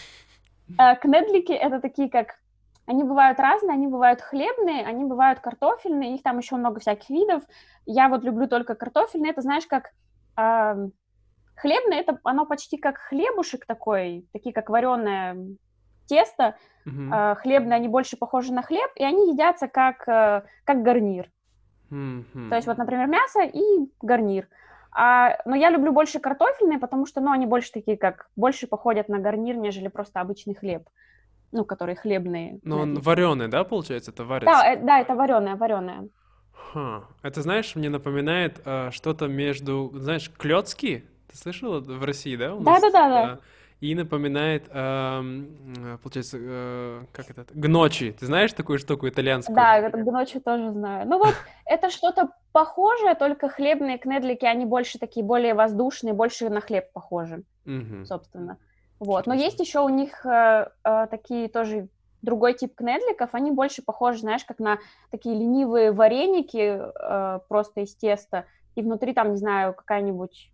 [0.77, 2.39] А, кнедлики— это такие, как...
[2.87, 7.43] Они бывают разные, они бывают хлебные, они бывают картофельные, их там еще много всяких видов.
[7.85, 9.91] Я вот люблю только картофельные, это, знаешь, как...
[10.37, 10.87] Э,
[11.55, 15.37] хлебные, это оно почти как хлебушек такой, такие как вареное
[16.07, 16.55] тесто.
[16.85, 17.33] Uh-huh.
[17.33, 21.29] Э, хлебные, они больше похожи на хлеб, и они едятся как, э, как гарнир.
[21.91, 22.49] Mm-hmm.
[22.49, 24.47] То есть вот, например, мясо и гарнир.
[24.91, 29.09] А, но я люблю больше картофельные, потому что, ну, они больше такие, как, больше походят
[29.09, 30.87] на гарнир, нежели просто обычный хлеб.
[31.51, 32.59] Ну, которые хлебные.
[32.63, 34.11] Но он вареный, да, получается?
[34.11, 34.53] Это варится?
[34.53, 36.09] Да, э, да, это вареное, вареное.
[36.51, 37.03] Ха.
[37.21, 41.05] Это, знаешь, мне напоминает э, что-то между, знаешь, клёцки?
[41.31, 42.55] Ты слышала в России, да?
[42.55, 43.39] Да, да, да, да
[43.79, 48.15] и напоминает, э, получается, э, как это, гночи.
[48.19, 49.55] Ты знаешь такую штуку итальянскую?
[49.55, 51.07] Да, гночи тоже знаю.
[51.07, 56.59] Ну вот, это что-то похожее, только хлебные кнедлики, они больше такие, более воздушные, больше на
[56.59, 57.43] хлеб похожи,
[58.05, 58.57] собственно.
[58.99, 61.87] Вот, но есть еще у них э, э, такие тоже
[62.21, 64.79] другой тип кнедликов, они больше похожи, знаешь, как на
[65.11, 70.51] такие ленивые вареники э, просто из теста, и внутри там, не знаю, какая-нибудь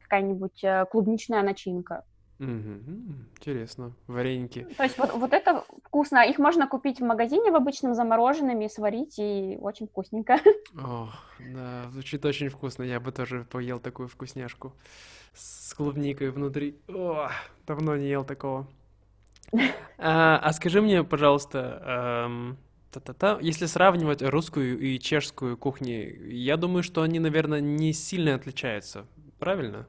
[0.00, 2.04] какая-нибудь э, клубничная начинка.
[2.42, 3.92] Интересно.
[4.06, 4.66] Вареники.
[4.76, 6.28] То есть вот, вот это вкусно.
[6.28, 10.40] Их можно купить в магазине в обычном замороженными, сварить, и очень вкусненько.
[10.74, 12.82] О, да, звучит очень вкусно.
[12.82, 14.72] Я бы тоже поел такую вкусняшку
[15.34, 16.76] с клубникой внутри.
[16.88, 17.30] О,
[17.66, 18.66] давно не ел такого.
[19.98, 22.58] А, а скажи мне, пожалуйста, эм,
[22.90, 29.06] та-та-та, если сравнивать русскую и чешскую кухни, я думаю, что они, наверное, не сильно отличаются.
[29.38, 29.86] Правильно?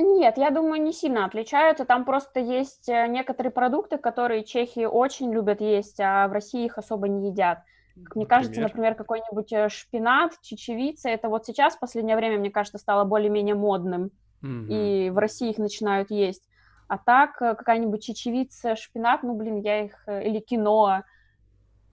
[0.00, 1.84] Нет, я думаю, не сильно отличаются.
[1.84, 6.78] Там просто есть э, некоторые продукты, которые чехи очень любят есть, а в России их
[6.78, 7.64] особо не едят.
[8.04, 12.50] Как мне кажется, например, какой-нибудь э, шпинат, чечевица, это вот сейчас, в последнее время, мне
[12.50, 14.66] кажется, стало более-менее модным, mm-hmm.
[14.68, 16.48] и в России их начинают есть.
[16.86, 21.02] А так, э, какая-нибудь чечевица, шпинат, ну, блин, я их, или киноа,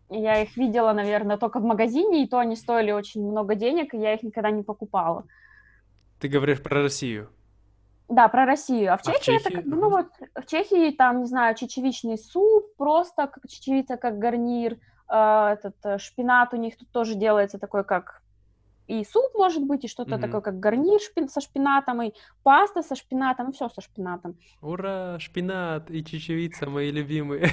[0.09, 3.97] я их видела, наверное, только в магазине, и то они стоили очень много денег, и
[3.97, 5.25] я их никогда не покупала.
[6.19, 7.29] Ты говоришь про Россию?
[8.07, 8.93] Да, про Россию.
[8.93, 9.47] А в Чехии, а в Чехии?
[9.47, 13.97] это как бы, ну вот, в Чехии там, не знаю, чечевичный суп, просто как чечевица
[13.97, 14.77] как гарнир,
[15.09, 18.21] э, этот шпинат у них тут тоже делается такой, как
[18.87, 20.21] и суп может быть, и что-то mm-hmm.
[20.21, 22.13] такое, как гарнир шпин, со шпинатом, и
[22.43, 24.37] паста со шпинатом, и все со шпинатом.
[24.61, 27.49] Ура, шпинат и чечевица мои любимые.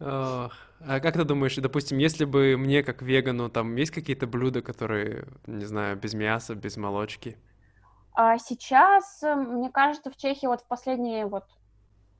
[0.00, 0.52] Ох.
[0.80, 5.26] А как ты думаешь, допустим, если бы мне как вегану, там есть какие-то блюда, которые,
[5.46, 7.36] не знаю, без мяса, без молочки?
[8.14, 11.44] А сейчас, э, мне кажется, в Чехии вот в последнее вот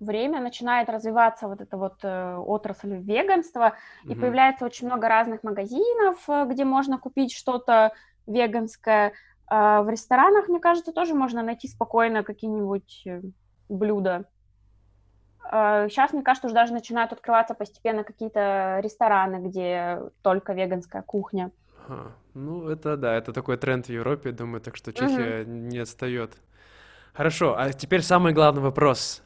[0.00, 3.74] время начинает развиваться вот эта вот э, отрасль веганства,
[4.04, 4.12] mm-hmm.
[4.12, 7.92] и появляется очень много разных магазинов, э, где можно купить что-то
[8.26, 9.12] веганское.
[9.46, 13.22] А в ресторанах, мне кажется, тоже можно найти спокойно какие-нибудь э,
[13.68, 14.26] блюда.
[15.50, 21.50] А сейчас, мне кажется, уже даже начинают открываться постепенно какие-то рестораны, где только веганская кухня.
[21.88, 22.12] Ага.
[22.34, 25.50] Ну, это да, это такой тренд в Европе, думаю, так что Чехия угу.
[25.50, 26.36] не отстает.
[27.14, 29.22] Хорошо, а теперь самый главный вопрос.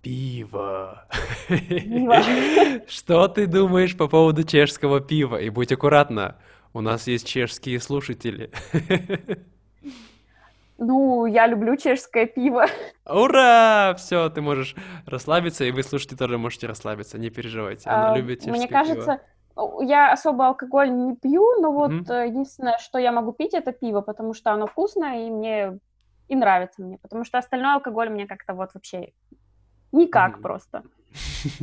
[0.00, 1.06] Пиво.
[1.48, 2.16] Пиво.
[2.88, 5.36] Что ты думаешь по поводу чешского пива?
[5.36, 6.36] И будь аккуратна,
[6.72, 8.50] у нас есть чешские слушатели.
[10.78, 12.64] Ну, я люблю чешское пиво.
[13.04, 13.94] Ура!
[13.98, 14.74] Все, ты можешь
[15.04, 17.90] расслабиться, и вы, слушатели, тоже можете расслабиться, не переживайте.
[17.90, 19.20] Она а, любит чешское Мне кажется, пиво
[19.82, 22.28] я особо алкоголь не пью, но вот mm-hmm.
[22.28, 25.78] единственное, что я могу пить, это пиво, потому что оно вкусное и мне
[26.28, 29.12] и нравится мне, потому что остальной алкоголь мне как-то вот вообще
[29.92, 30.42] никак mm-hmm.
[30.42, 30.82] просто.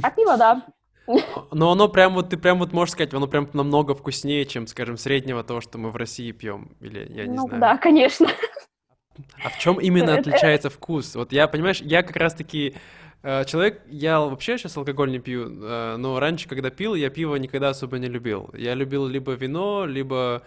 [0.03, 0.63] А пиво, да.
[1.51, 4.97] Но оно прям вот, ты прям вот можешь сказать, оно прям намного вкуснее, чем, скажем,
[4.97, 7.61] среднего того, что мы в России пьем, или я не ну, знаю.
[7.61, 8.27] да, конечно.
[9.43, 11.15] А в чем именно отличается вкус?
[11.15, 12.75] Вот я, понимаешь, я как раз-таки
[13.45, 17.69] человек, я вообще сейчас алкоголь не пью, э, но раньше, когда пил, я пиво никогда
[17.69, 18.49] особо не любил.
[18.53, 20.43] Я любил либо вино, либо,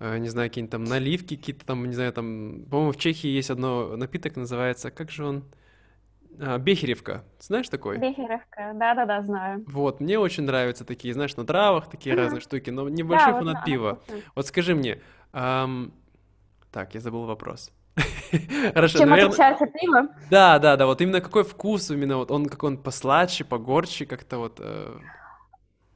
[0.00, 3.50] э, не знаю, какие-нибудь там наливки, какие-то там, не знаю, там, по-моему, в Чехии есть
[3.50, 5.44] одно напиток, называется, как же он?
[6.40, 7.24] А, Бехеревка.
[7.38, 7.98] Знаешь такой?
[7.98, 9.64] Бехеревка, да-да-да, знаю.
[9.68, 12.18] Вот, мне очень нравятся такие, знаешь, на травах такие mm-hmm.
[12.18, 14.00] разные штуки, но небольшой да, фанат вот, пива.
[14.34, 15.00] Вот скажи мне,
[15.32, 15.92] эм...
[16.72, 17.72] так, я забыл вопрос.
[18.74, 19.30] Хорошо, Чем наверное...
[19.30, 20.08] отличается пиво?
[20.30, 24.38] Да, да, да, вот именно какой вкус, именно вот он как он посладче, погорче, как-то
[24.38, 24.60] вот...
[24.60, 24.98] Э...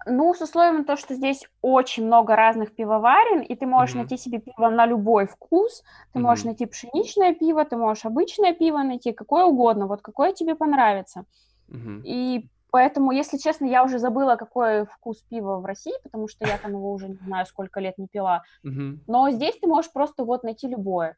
[0.06, 3.98] Ну, с условием то, что здесь очень много разных пивоварен, и ты можешь Мгм.
[4.02, 5.82] найти себе пиво на любой вкус.
[6.14, 6.50] Ты можешь Мгм.
[6.50, 11.24] найти пшеничное пиво, ты можешь обычное пиво найти, какое угодно, вот какое тебе понравится.
[11.68, 12.02] Мгм.
[12.04, 16.56] И поэтому, если честно, я уже забыла, какой вкус пива в России, потому что я
[16.56, 18.42] там его уже не знаю, сколько лет не пила.
[18.62, 19.00] Мгм.
[19.06, 21.16] Но здесь ты можешь просто вот найти любое,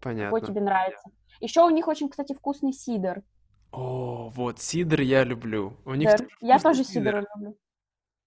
[0.00, 0.40] Понятно.
[0.40, 1.10] тебе нравится.
[1.40, 3.22] Еще у них очень, кстати, вкусный сидр.
[3.72, 5.76] О, вот, сидр я люблю.
[5.84, 7.26] У них Да, тоже я тоже сидр.
[7.36, 7.56] люблю.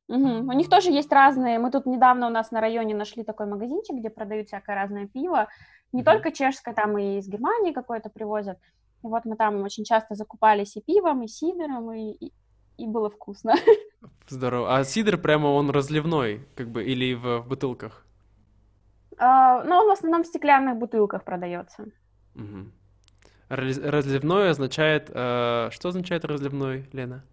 [0.07, 0.49] Мгм.
[0.49, 1.57] У них тоже есть разные.
[1.59, 5.47] Мы тут недавно у нас на районе нашли такой магазинчик, где продают всякое разное пиво.
[5.93, 6.05] Не Мгм.
[6.05, 8.57] только чешское, там и из Германии какое-то привозят.
[9.03, 12.33] И вот мы там очень часто закупались и пивом, и сидором, и, и,
[12.77, 13.55] и было вкусно.
[14.27, 14.77] Здорово.
[14.77, 18.05] А сидр прямо он разливной, как бы, или в бутылках?
[19.21, 21.85] А, Но он в основном в стеклянных бутылках продается.
[23.49, 25.11] Разли- Разливной означает...
[25.13, 27.23] э, что означает разливной, Лена?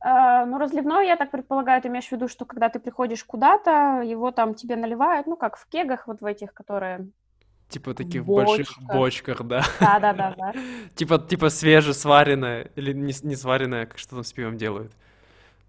[0.00, 4.00] А, Ну, разливной, я так предполагаю, ты имеешь в виду, что когда ты приходишь куда-то,
[4.02, 7.08] его там тебе наливают, ну, как в кегах вот в этих, которые...
[7.68, 8.94] Типа таких больших Бочка.
[8.96, 9.62] бочках, да?
[9.78, 10.54] Да-да-да-да.
[10.94, 14.92] Типа, типа свежесваренное или не, не сваренное, как что там с пивом делают.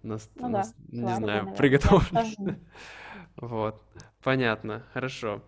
[0.02, 2.56] Нас, Ну у да, нас, не знаю, приготовлено.
[3.36, 3.82] Вот,
[4.22, 5.42] понятно, хорошо.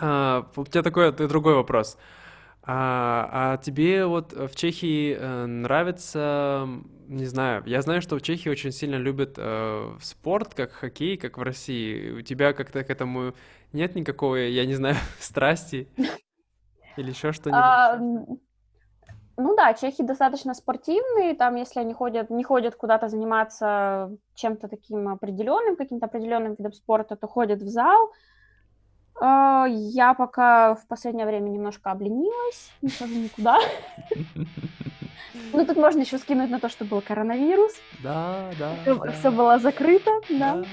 [0.00, 1.98] А, у тебя такой, другой вопрос.
[2.62, 6.68] А, а тебе вот в Чехии э, нравится,
[7.06, 11.38] не знаю, я знаю, что в Чехии очень сильно любят э, спорт, как хоккей, как
[11.38, 12.10] в России.
[12.10, 13.34] У тебя как-то к этому
[13.72, 15.88] нет никакой, я не знаю, страсти
[16.96, 18.40] или еще что-нибудь?
[19.38, 25.08] Ну да, чехи достаточно спортивные, там, если они ходят, не ходят куда-то заниматься чем-то таким
[25.08, 28.12] определенным, каким-то определенным видом спорта, то ходят в зал.
[29.20, 33.58] А, Я пока в последнее время немножко обленилась, не хожу никуда.
[35.52, 40.10] Ну, тут можно еще скинуть на то, что был коронавирус, Да, да, все было закрыто,
[40.30, 40.64] да.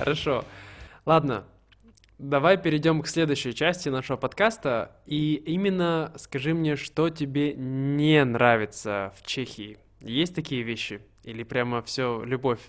[0.00, 0.46] Хорошо.
[1.04, 1.44] Ладно,
[2.18, 4.96] давай перейдем к следующей части нашего подкаста.
[5.04, 9.78] И именно скажи мне, что тебе не нравится в Чехии.
[10.00, 11.02] Есть такие вещи?
[11.22, 12.62] Или прямо все любовь?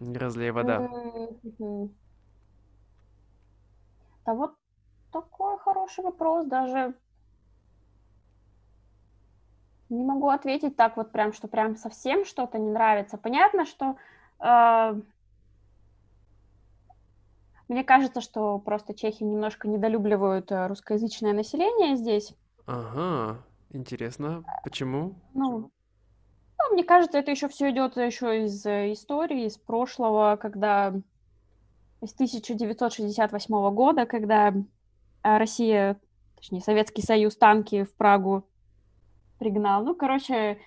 [0.00, 0.88] Не разлей вода.
[4.24, 4.54] Да вот
[5.12, 6.94] такой хороший вопрос, даже
[9.90, 13.18] не могу ответить так вот прям, что прям совсем что-то не нравится.
[13.18, 13.96] Понятно, что
[14.40, 15.00] э,
[17.68, 22.34] мне кажется, что просто чехи немножко недолюбливают э, русскоязычное население здесь.
[22.66, 24.44] Ага, интересно.
[24.64, 25.14] Почему?
[25.34, 25.70] Ну,
[26.58, 30.94] ну, мне кажется, это еще все идет еще из э, истории, из прошлого, когда
[32.00, 34.54] из 1968 года, когда
[35.22, 36.00] а, Россия,
[36.36, 38.46] точнее, Советский Союз танки в Прагу
[39.38, 39.84] пригнал.
[39.84, 40.58] Ну, короче,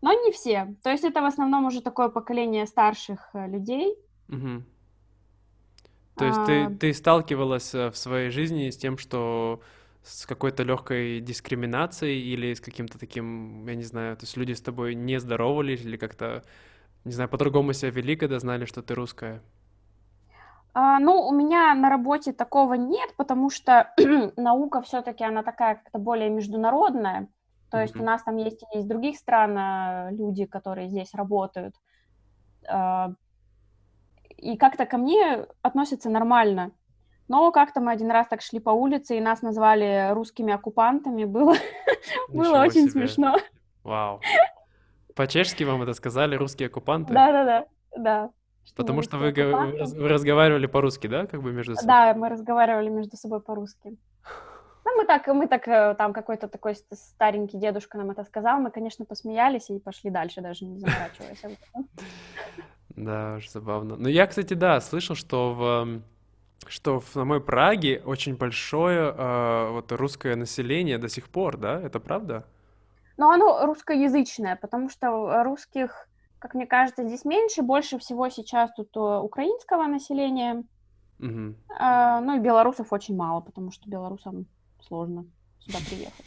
[0.00, 0.74] но не все.
[0.82, 3.96] То есть это в основном уже такое поколение старших э, людей.
[4.28, 4.64] Мгм.
[6.16, 9.60] То есть ты, А, ты сталкивалась э, в своей жизни с тем, что
[10.02, 14.60] с какой-то легкой дискриминацией или с каким-то таким, я не знаю, то есть люди с
[14.60, 16.44] тобой не здоровались или как-то,
[17.04, 19.42] не знаю, по-другому себя вели, когда знали, что ты русская?
[20.74, 23.92] а, ну, у меня на работе такого нет, потому что
[24.36, 27.28] наука все-таки она такая как-то более международная.
[27.70, 31.76] То есть у нас там есть и из других стран а, люди, которые здесь работают.
[34.44, 36.70] И как-то ко мне относятся нормально.
[37.28, 41.24] Но как-то мы один раз так шли по улице, и нас назвали русскими оккупантами.
[41.24, 41.54] Было,
[42.28, 42.90] было очень себе.
[42.90, 43.38] смешно.
[43.82, 44.20] Вау.
[45.16, 47.14] По-чешски вам это сказали русские оккупанты?
[47.14, 47.64] Да-да-да,
[47.96, 48.22] да.
[48.24, 48.30] мы
[48.76, 51.86] Потому что вы, вы разговаривали по-русски, да, как бы между собой?
[51.86, 53.96] Да, мы разговаривали между собой по-русски.
[54.84, 58.60] Ну, мы так, мы так, э, там какой-то такой ст- старенький дедушка нам это сказал,
[58.60, 61.42] мы, конечно, посмеялись и пошли дальше, даже не заморачиваясь.
[62.96, 63.96] Да, уж забавно.
[63.96, 66.02] Но я, кстати, да, слышал, что в,
[66.68, 71.80] что в самой Праге очень большое э, вот русское население до сих пор, да?
[71.80, 72.46] Это правда?
[73.16, 78.88] Но оно русскоязычное, потому что русских, как мне кажется, здесь меньше, больше всего сейчас тут
[78.96, 80.64] э, украинского населения,
[81.18, 81.56] Мгм.
[81.78, 84.46] а, ну и белорусов очень мало, потому что белорусам
[84.80, 85.26] сложно
[85.60, 86.26] сюда приехать.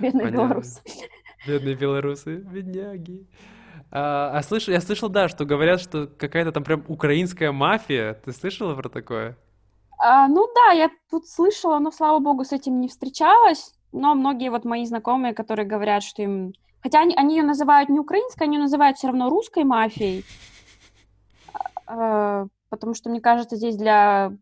[0.00, 0.44] Бедные Понятно.
[0.46, 0.82] белорусы.
[1.46, 3.26] Бедные белорусы, бедняги.
[3.92, 8.14] А, а слыш- я слышал, да, что говорят, что какая-то там прям украинская мафия.
[8.14, 9.36] Ты слышала про такое?
[9.98, 13.74] А, ну да, я тут слышала, но, слава богу, с этим не встречалась.
[13.92, 18.00] Но многие вот мои знакомые, которые говорят, что им Хотя они, они ее называют не
[18.00, 20.24] украинской, они ее называют все равно русской мафией.
[21.86, 24.32] Э, потому что, мне кажется, здесь для,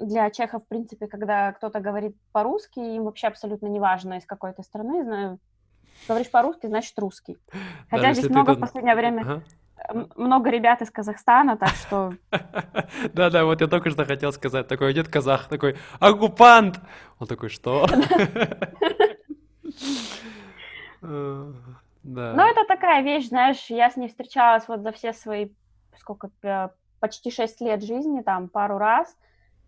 [0.00, 4.52] для чехов, в принципе, когда кто-то говорит по-русски, им вообще абсолютно не важно, из какой
[4.54, 5.04] то страны.
[5.04, 5.38] Знаю,
[6.08, 7.38] говоришь по-русски, значит русский.
[7.90, 9.42] Хотя здесь много в последнее время...
[10.16, 12.14] Много ребят из Казахстана, так что...
[13.12, 16.80] Да-да, вот я только что хотел сказать, такой идет казах, такой, оккупант!
[17.20, 17.86] Он такой, что?
[22.06, 22.34] Да.
[22.34, 25.48] Ну, это такая вещь, знаешь, я с ней встречалась вот за все свои,
[25.98, 26.30] сколько,
[27.00, 29.16] почти шесть лет жизни, там, пару раз,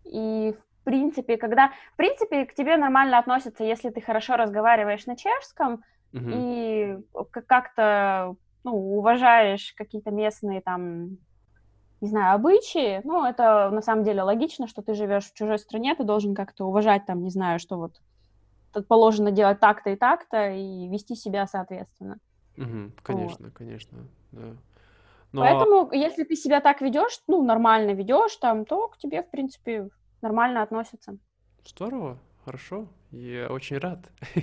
[0.05, 5.17] и в принципе, когда, в принципе, к тебе нормально относятся, если ты хорошо разговариваешь на
[5.17, 5.83] чешском,
[6.13, 6.97] и
[7.45, 11.17] как-то ну, уважаешь какие-то местные там,
[12.01, 15.95] не знаю, обычаи, ну, это на самом деле логично, что ты живешь в чужой стране,
[15.95, 18.01] ты должен как-то уважать там, не знаю, что вот
[18.73, 22.17] тут положено делать так-то и так-то и вести себя соответственно.
[22.57, 23.53] Угу, конечно, вот.
[23.53, 23.97] конечно,
[24.31, 24.55] да.
[25.31, 25.41] Но...
[25.41, 29.89] Поэтому, если ты себя так ведешь, ну, нормально ведешь там, то к тебе, в принципе,
[30.21, 31.17] нормально относятся.
[31.63, 34.09] Здорово, хорошо, я очень рад.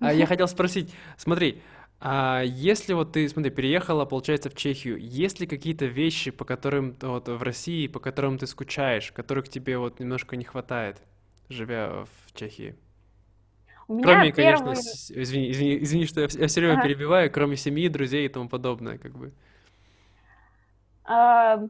[0.00, 1.62] А я хотел спросить, смотри,
[2.00, 6.96] а если вот ты, смотри, переехала, получается, в Чехию, есть ли какие-то вещи, по которым
[7.02, 11.02] вот в России, по которым ты скучаешь, которых тебе вот немножко не хватает,
[11.50, 12.76] живя в Чехии?
[13.86, 14.58] У меня кроме, первый...
[14.58, 15.10] конечно, с...
[15.10, 16.84] извини, извини, извини, что я, все время ага.
[16.84, 19.34] перебиваю, кроме семьи, друзей и тому подобное, как бы.
[21.04, 21.60] А,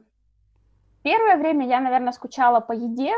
[1.02, 3.14] первое время я, наверное, скучала по еде,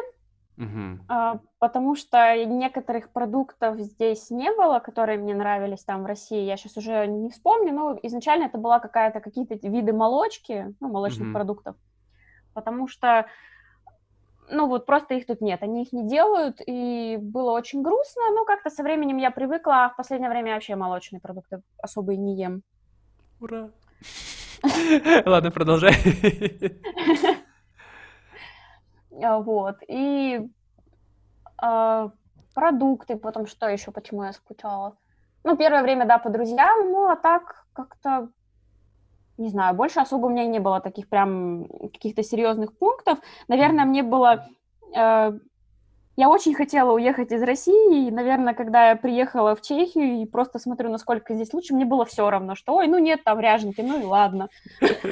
[0.58, 1.40] Uh-huh.
[1.58, 6.44] потому что некоторых продуктов здесь не было, которые мне нравились там в России.
[6.44, 11.28] Я сейчас уже не вспомню, но изначально это была какая-то какие-то виды молочки, ну, молочных
[11.28, 11.32] uh-huh.
[11.32, 11.76] продуктов.
[12.52, 13.26] Потому что,
[14.50, 18.44] ну, вот просто их тут нет, они их не делают, и было очень грустно, но
[18.44, 22.18] как-то со временем я привыкла, а в последнее время я вообще молочные продукты особо и
[22.18, 22.62] не ем.
[23.40, 23.70] Ура!
[25.24, 25.94] Ладно, продолжай.
[29.20, 30.48] А, вот, и
[31.62, 32.10] э,
[32.54, 34.96] продукты, потом что еще, почему я скучала?
[35.44, 38.28] Ну, первое время, да, по друзьям, ну, а так как-то,
[39.38, 43.18] не знаю, больше особо у меня не было таких прям каких-то серьезных пунктов.
[43.48, 44.46] Наверное, мне было...
[44.96, 45.32] Э,
[46.16, 50.58] я очень хотела уехать из России, и, наверное, когда я приехала в Чехию и просто
[50.58, 54.00] смотрю, насколько здесь лучше, мне было все равно, что, ой, ну нет там ряженки, ну
[54.00, 54.48] и ладно.
[54.80, 55.08] Кстати,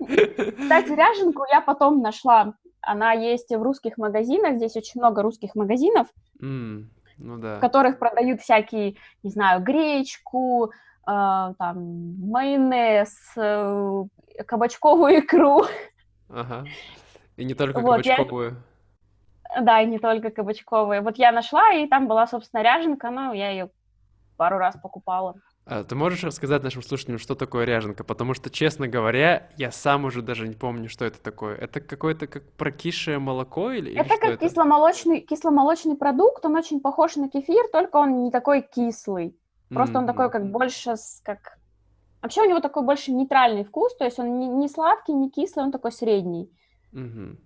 [0.90, 2.54] ряженку я потом нашла
[2.86, 6.08] она есть в русских магазинах, здесь очень много русских магазинов,
[6.40, 7.56] ну да.
[7.56, 10.70] в которых продают всякие, не знаю, гречку, э,
[11.06, 14.04] там, майонез, э,
[14.46, 15.64] кабачковую икру.
[16.28, 16.64] Ага,
[17.36, 18.50] и не только вот, кабачковую.
[18.50, 18.56] Я...
[19.60, 21.00] Да, и не только кабачковые.
[21.00, 23.70] Вот я нашла, и там была, собственно, ряженка, но я ее
[24.36, 25.34] пару раз покупала.
[25.66, 28.04] А ты можешь рассказать нашим слушателям, что такое ряженка?
[28.04, 31.56] Потому что, честно говоря, я сам уже даже не помню, что это такое.
[31.56, 34.46] Это какое-то как прокисшее молоко или, это или как это?
[34.46, 39.38] кисломолочный кисломолочный продукт, он очень похож на кефир, только он не такой кислый.
[39.70, 39.98] Просто mm-hmm.
[39.98, 41.58] он такой как больше как
[42.20, 45.64] вообще у него такой больше нейтральный вкус, то есть он не, не сладкий, не кислый,
[45.64, 46.50] он такой средний.
[46.92, 47.38] Mm-hmm.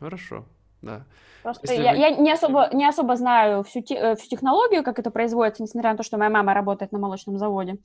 [0.00, 0.44] Хорошо,
[0.82, 1.04] да.
[1.42, 1.98] Просто я, вы...
[1.98, 5.90] я не, особо, не особо знаю всю, те, э, всю технологию, как это производится, несмотря
[5.90, 7.78] на то, что моя мама работает на молочном заводе.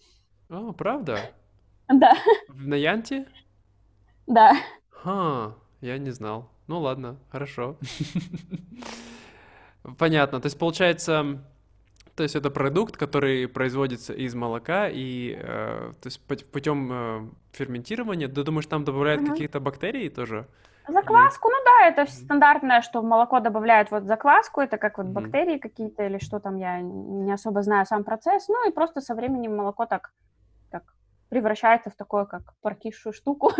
[0.50, 1.20] О, правда?
[1.90, 2.12] Да.
[2.50, 3.26] В Наянте?
[4.28, 4.58] Да.
[4.90, 6.50] Ха, я не знал.
[6.68, 7.78] Ну ладно, хорошо.
[9.98, 10.42] Понятно.
[10.42, 11.42] То есть получается,
[12.16, 16.22] то есть это продукт, который производится из молока и э, то есть
[16.52, 18.28] путем э, ферментирования.
[18.28, 19.32] Ты думаешь, там добавляют mm-hmm.
[19.32, 20.46] каких-то бактерий тоже?
[20.88, 25.58] Закваску, ну да, это стандартное, что в молоко добавляют вот закваску, это как вот бактерии
[25.58, 29.58] какие-то или что там, я не особо знаю сам процесс, ну и просто со временем
[29.58, 30.14] молоко так,
[30.72, 30.84] так
[31.30, 33.52] превращается в такое, как паркишую штуку.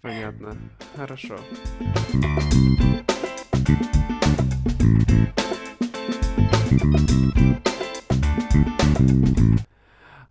[0.00, 0.56] Понятно,
[0.96, 1.36] хорошо.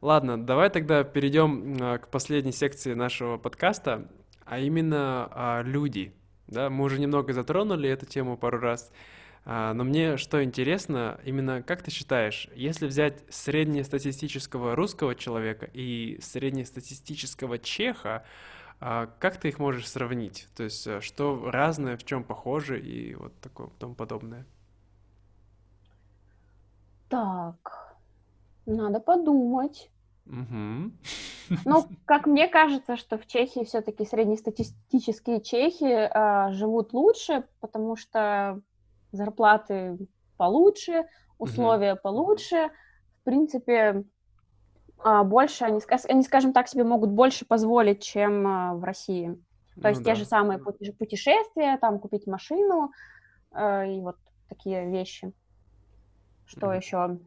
[0.01, 4.07] Ладно, давай тогда перейдем а, к последней секции нашего подкаста
[4.45, 6.13] а именно а, люди.
[6.47, 8.91] Да, мы уже немного затронули эту тему пару раз.
[9.45, 16.19] А, но мне что интересно, именно как ты считаешь, если взять среднестатистического русского человека и
[16.21, 18.25] среднестатистического чеха,
[18.79, 20.47] а, как ты их можешь сравнить?
[20.55, 24.45] То есть а, что разное, в чем похоже и вот такое тому подобное?
[27.09, 27.95] Так,
[28.65, 29.91] надо подумать.
[30.25, 30.91] Угу.
[31.65, 38.61] Ну, как мне кажется, что в Чехии все-таки среднестатистические чехи э, живут лучше, потому что
[39.11, 39.97] зарплаты
[40.37, 41.05] получше,
[41.37, 42.01] условия угу.
[42.03, 42.69] получше.
[43.23, 44.05] принципе,
[44.99, 49.35] а, больше, они, они, скажем так, себе могут больше позволить, чем а, в России.
[49.75, 50.11] То ну, есть да.
[50.11, 52.91] те же самые путешествия, там купить машину
[53.51, 54.15] э, и вот
[54.47, 55.33] такие вещи.
[56.45, 56.77] Что mm.
[56.77, 57.19] еще?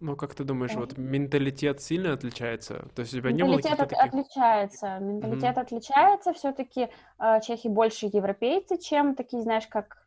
[0.00, 2.86] Ну, как ты думаешь, вот менталитет сильно отличается?
[2.94, 4.04] То есть у тебя не было Менталитет таких...
[4.04, 4.98] отличается.
[4.98, 6.32] Менталитет отличается.
[6.32, 6.88] Все-таки
[7.18, 10.06] э, чехи больше европейцы, чем такие, знаешь, как,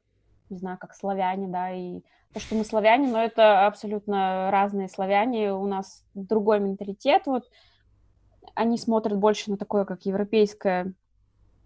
[0.49, 2.01] не знаю, как славяне, да, и
[2.33, 5.53] то, что мы славяне, но это абсолютно разные славяне.
[5.53, 7.25] У нас другой менталитет.
[7.25, 7.49] Вот
[8.53, 10.93] они смотрят больше на такое, как европейское,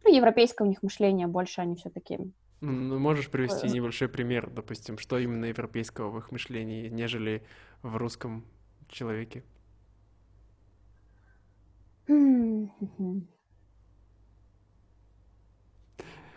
[0.03, 2.19] ну, европейское у них мышление больше, они все-таки
[2.61, 7.43] ну, можешь привести небольшой пример, допустим, что именно европейского в их мышлении, нежели
[7.81, 8.45] в русском
[8.87, 9.43] человеке?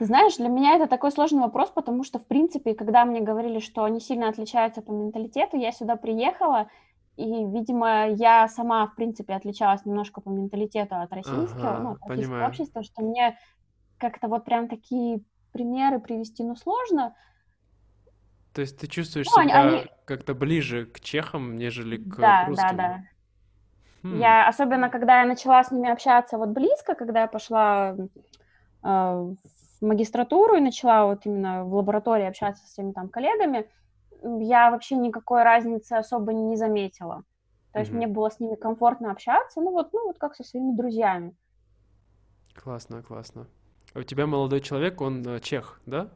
[0.00, 3.84] знаешь, для меня это такой сложный вопрос, потому что, в принципе, когда мне говорили, что
[3.84, 6.68] они сильно отличаются по менталитету, я сюда приехала,
[7.16, 12.08] и, видимо, я сама, в принципе, отличалась немножко по менталитету от российского, ага, ну, от
[12.08, 12.48] российского понимаю.
[12.48, 13.38] общества, что мне
[13.98, 15.22] как-то вот прям такие
[15.54, 17.14] примеры привести, ну, сложно.
[18.52, 19.86] То есть ты чувствуешь ну, себя они...
[20.04, 22.76] как-то ближе к чехам, нежели к да, русским?
[22.76, 23.04] Да, да,
[24.02, 24.18] хм.
[24.18, 28.06] Я, особенно, когда я начала с ними общаться вот близко, когда я пошла э,
[28.82, 29.36] в
[29.80, 33.68] магистратуру и начала вот именно в лаборатории общаться с своими там коллегами,
[34.22, 37.24] я вообще никакой разницы особо не заметила.
[37.72, 37.96] То есть mm-hmm.
[37.96, 41.34] мне было с ними комфортно общаться, ну вот, ну вот как со своими друзьями.
[42.54, 43.48] Классно, классно.
[43.94, 46.08] А у тебя молодой человек, он э, чех, да?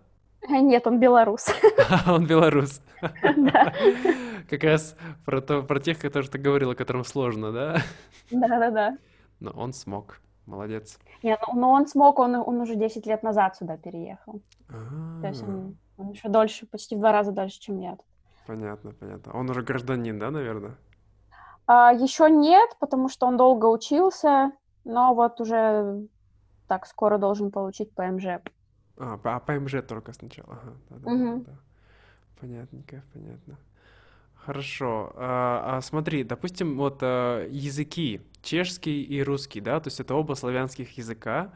[0.48, 1.46] Нет, он белорус.
[2.06, 2.80] Он белорус.
[3.00, 3.72] Да.
[4.48, 7.82] Как раз про, то, про тех, которые ты говорила, которым сложно, да?
[8.30, 8.96] Да-да-да.
[9.40, 10.20] Но он смог.
[10.46, 10.98] Молодец.
[11.22, 14.40] Нет, но, но он смог, он, он уже 10 лет назад сюда переехал.
[14.70, 15.20] А-а-а.
[15.20, 17.98] То есть он, он еще дольше, почти в два раза дольше, чем я.
[18.46, 19.32] Понятно, понятно.
[19.34, 20.76] Он уже гражданин, да, наверное?
[21.66, 24.52] А, еще нет, потому что он долго учился,
[24.84, 26.08] но вот уже
[26.68, 28.40] так скоро должен получить ПМЖ.
[28.96, 30.52] А, а ПМЖ только сначала.
[30.52, 31.44] Ага, да, да, угу.
[31.44, 31.52] да.
[32.40, 33.58] Понятненько, понятно.
[34.34, 35.12] Хорошо.
[35.16, 40.34] А, а смотри, допустим, вот а, языки, чешский и русский, да, то есть это оба
[40.34, 41.52] славянских языка,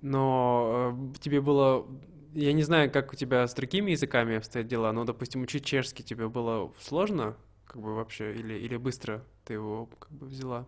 [0.00, 1.86] но а, тебе было,
[2.32, 6.02] я не знаю, как у тебя с другими языками обстоят дела, но, допустим, учить чешский
[6.02, 7.36] тебе было сложно,
[7.66, 10.66] как бы вообще, или, или быстро ты его как бы взяла?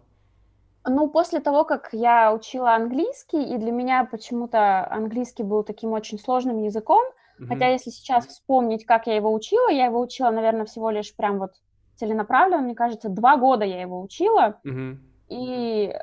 [0.85, 6.19] Ну, после того, как я учила английский, и для меня почему-то английский был таким очень
[6.19, 7.03] сложным языком,
[7.39, 7.47] mm-hmm.
[7.47, 11.39] хотя если сейчас вспомнить, как я его учила, я его учила, наверное, всего лишь прям
[11.39, 11.53] вот
[11.97, 14.97] целенаправленно, мне кажется, два года я его учила, mm-hmm.
[15.29, 15.95] и,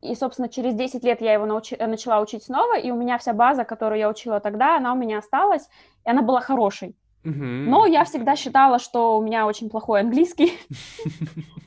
[0.00, 3.34] и, собственно, через 10 лет я его научи, начала учить снова, и у меня вся
[3.34, 5.68] база, которую я учила тогда, она у меня осталась,
[6.06, 6.96] и она была хорошей.
[7.24, 7.64] Mm-hmm.
[7.68, 10.52] Но я всегда считала, что у меня очень плохой английский.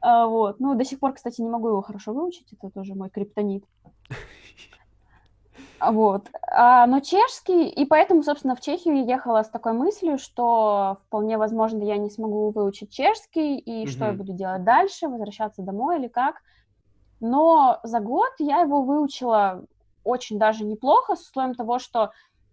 [0.00, 0.60] А, вот.
[0.60, 3.64] Ну, до сих пор, кстати, не могу его хорошо выучить, это тоже мой криптонит.
[5.82, 6.28] Вот.
[6.46, 11.38] А, но чешский, и поэтому, собственно, в Чехию я ехала с такой мыслью, что вполне
[11.38, 13.88] возможно я не смогу выучить чешский, и mm-hmm.
[13.88, 16.42] что я буду делать дальше, возвращаться домой или как.
[17.20, 19.64] Но за год я его выучила
[20.04, 22.10] очень даже неплохо, с условием того, что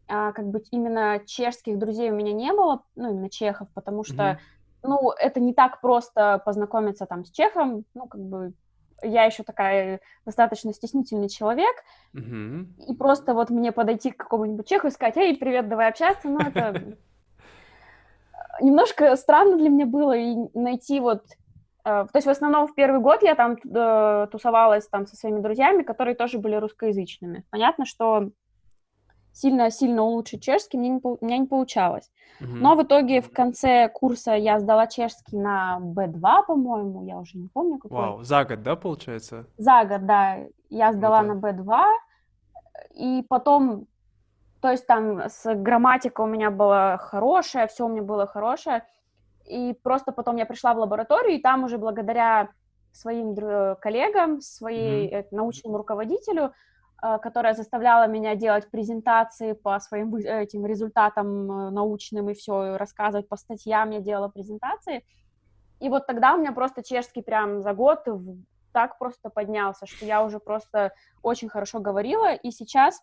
[0.07, 4.23] а, как бы именно чешских друзей у меня не было, ну, именно чехов, потому что
[4.23, 4.37] mm-hmm
[4.83, 8.53] ну, это не так просто познакомиться там с чехом, ну, как бы
[9.01, 11.75] я еще такая достаточно стеснительный человек,
[12.15, 12.65] uh-huh.
[12.87, 16.39] и просто вот мне подойти к какому-нибудь чеху и сказать, эй, привет, давай общаться, ну,
[16.39, 16.97] это
[18.61, 21.23] немножко странно для меня было и найти вот...
[21.83, 25.39] Э, то есть в основном в первый год я там э, тусовалась там со своими
[25.39, 27.43] друзьями, которые тоже были русскоязычными.
[27.49, 28.31] Понятно, что
[29.37, 32.09] сильно-сильно улучшить чешский мне не, у меня не получалось.
[32.41, 32.49] Угу.
[32.49, 37.47] Но в итоге в конце курса я сдала чешский на B2, по-моему, я уже не
[37.47, 37.97] помню какой.
[37.97, 39.45] Вау, за год, да, получается?
[39.57, 40.39] За год, да.
[40.69, 41.33] Я сдала Это...
[41.33, 41.83] на B2,
[42.95, 43.85] и потом,
[44.61, 48.83] то есть там с грамматикой у меня было хорошее, все у меня было хорошее,
[49.45, 52.49] и просто потом я пришла в лабораторию, и там уже благодаря
[52.91, 53.35] своим
[53.79, 56.53] коллегам, своей mm научному руководителю,
[56.99, 63.37] которая заставляла меня делать презентации по своим этим результатам э, научным и все, рассказывать по
[63.37, 65.05] статьям, я делала презентации.
[65.79, 68.05] И вот тогда у меня просто чешский прям за год
[68.71, 70.91] так просто поднялся, что я уже просто
[71.21, 73.01] очень хорошо говорила, и сейчас,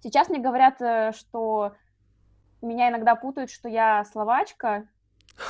[0.00, 1.74] сейчас мне говорят, э, что
[2.62, 4.88] меня иногда путают, что я словачка,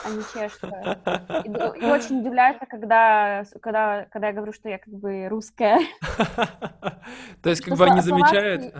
[0.05, 0.99] а не чешская.
[1.45, 1.49] И,
[1.85, 5.81] и очень удивляется, когда, когда, когда я говорю, что я как бы русская.
[7.43, 8.75] То есть как бы они замечают...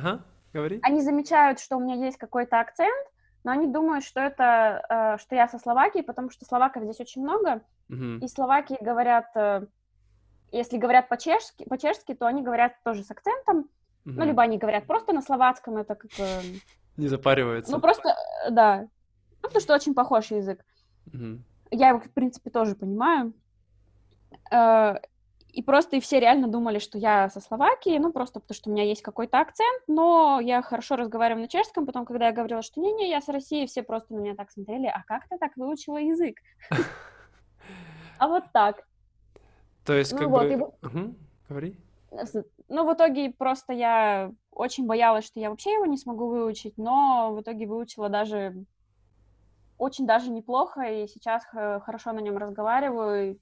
[0.53, 0.81] Говори.
[0.83, 3.07] Они замечают, что у меня есть какой-то акцент,
[3.43, 7.23] но они думают, что это, э, что я со Словакии, потому что словаков здесь очень
[7.23, 9.67] много, и словаки говорят, э,
[10.51, 13.69] если говорят по-чешски, по-чешски, то они говорят тоже с акцентом,
[14.05, 16.27] ну, либо они говорят просто на словацком, это как бы,
[16.97, 17.71] Не запаривается.
[17.71, 18.15] ну, просто,
[18.47, 20.65] э, да, ну, потому что очень похож язык.
[21.71, 23.33] Я его, в принципе, тоже понимаю.
[24.51, 24.97] Э,
[25.55, 28.73] И просто и все реально думали, что я со Словакии, ну, просто потому что у
[28.73, 32.81] меня есть какой-то акцент, но я хорошо разговариваю на чешском, потом, когда я говорила, что
[32.81, 35.99] не-не, я с России, все просто на меня так смотрели, а как ты так выучила
[35.99, 36.37] язык?
[38.19, 38.87] А вот так.
[39.85, 40.33] То есть, Ну как бы...
[40.39, 41.77] Говори.
[42.69, 47.33] Ну, в итоге просто я очень боялась, что я вообще его не смогу выучить, но
[47.35, 48.65] в итоге выучила даже
[49.83, 53.39] очень даже неплохо, и сейчас х- хорошо на нем разговариваю.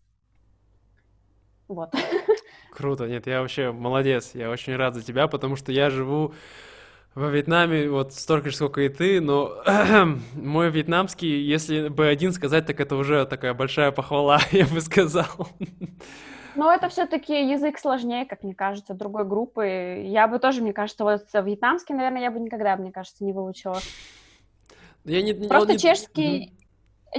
[1.68, 1.92] Вот.
[2.72, 6.32] Круто, нет, я вообще молодец, я очень рад за тебя, потому что я живу
[7.14, 9.62] во Вьетнаме вот столько же, сколько и ты, но
[10.34, 15.26] мой вьетнамский, если бы один сказать, так это уже такая большая похвала, я бы сказал.
[16.56, 20.04] Но это все-таки язык сложнее, как мне кажется, другой группы.
[20.06, 23.78] Я бы тоже, мне кажется, вот вьетнамский, наверное, я бы никогда, мне кажется, не выучила.
[25.04, 26.52] Я не, Просто не- чешский,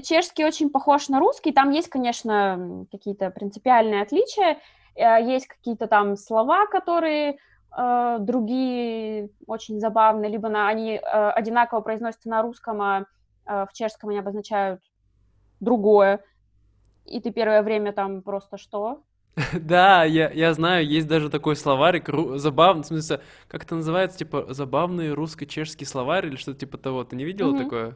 [0.03, 1.51] чешский очень похож на русский.
[1.51, 4.59] Там есть, конечно, какие-то принципиальные отличия.
[4.95, 7.37] Э, Есть какие-то там слова, которые
[7.77, 13.05] э, другие очень забавные, либо на, они э, одинаково произносятся на русском, а
[13.45, 14.81] э, в чешском они обозначают
[15.59, 16.23] другое.
[17.05, 19.03] И ты первое время там просто что?
[19.53, 24.17] Да, я, я знаю, есть даже такой словарик, ру- забавный, в смысле, как это называется,
[24.19, 27.63] типа, забавный русско-чешский словарь или что-то типа того, ты не видела Мгм.
[27.63, 27.95] такое?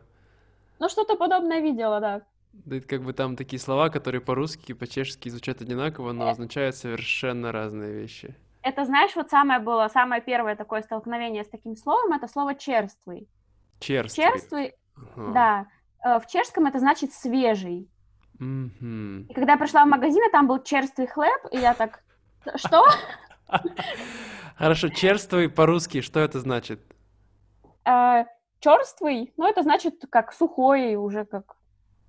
[0.79, 2.21] Ну, что-то подобное видела, да.
[2.53, 6.31] Да, это как бы там такие слова, которые по-русски и по-чешски звучат одинаково, но Э.
[6.31, 8.33] означают совершенно разные вещи.
[8.61, 13.27] Это, знаешь, вот самое было, самое первое такое столкновение с таким словом, это слово черствый.
[13.79, 14.25] Черствый.
[14.25, 14.73] Черствый,
[15.17, 15.31] Ага.
[15.33, 15.67] да,
[16.15, 17.89] э, в чешском это значит свежий.
[18.39, 19.27] Мгм.
[19.29, 22.03] И когда я пришла в магазин, и там был черствый хлеб, и я так,
[22.55, 22.85] что?
[24.57, 26.79] Хорошо, черствый по-русски, что это значит?
[27.85, 28.25] Э,
[28.59, 31.55] Черствый, ну, это значит как сухой, уже как,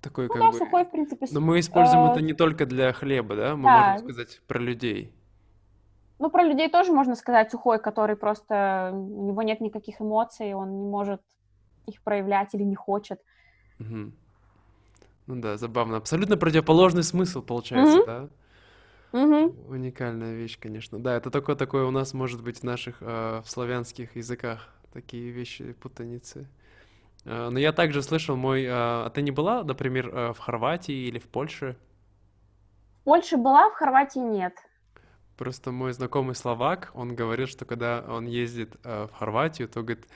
[0.01, 0.57] Такой ну как да, бы...
[0.57, 1.27] сухой, в принципе.
[1.31, 3.55] Но мы используем э, это не только для хлеба, да?
[3.55, 3.91] Мы да.
[3.91, 5.13] можем сказать про людей.
[6.19, 10.79] Ну, про людей тоже можно сказать сухой, который просто, у него нет никаких эмоций, он
[10.79, 11.21] не может
[11.85, 13.21] их проявлять или не хочет.
[13.77, 14.15] Мгм.
[15.27, 15.97] Ну да, забавно.
[15.97, 18.29] Абсолютно противоположный смысл получается, да?
[19.11, 19.55] Мгм.
[19.69, 20.99] Уникальная вещь, конечно.
[20.99, 25.31] Да, это только такое у нас может быть в наших э, в славянских языках такие
[25.31, 26.47] вещи, путаницы.
[27.25, 28.63] Э, но я также слышал мой...
[28.63, 31.77] э, а ты не была, например, э, в Хорватии или в Польше?
[33.01, 34.53] В Польше была, в Хорватии нет.
[35.37, 40.07] Просто мой знакомый словак, он говорил, что когда он ездит э, в Хорватию, то, говорит,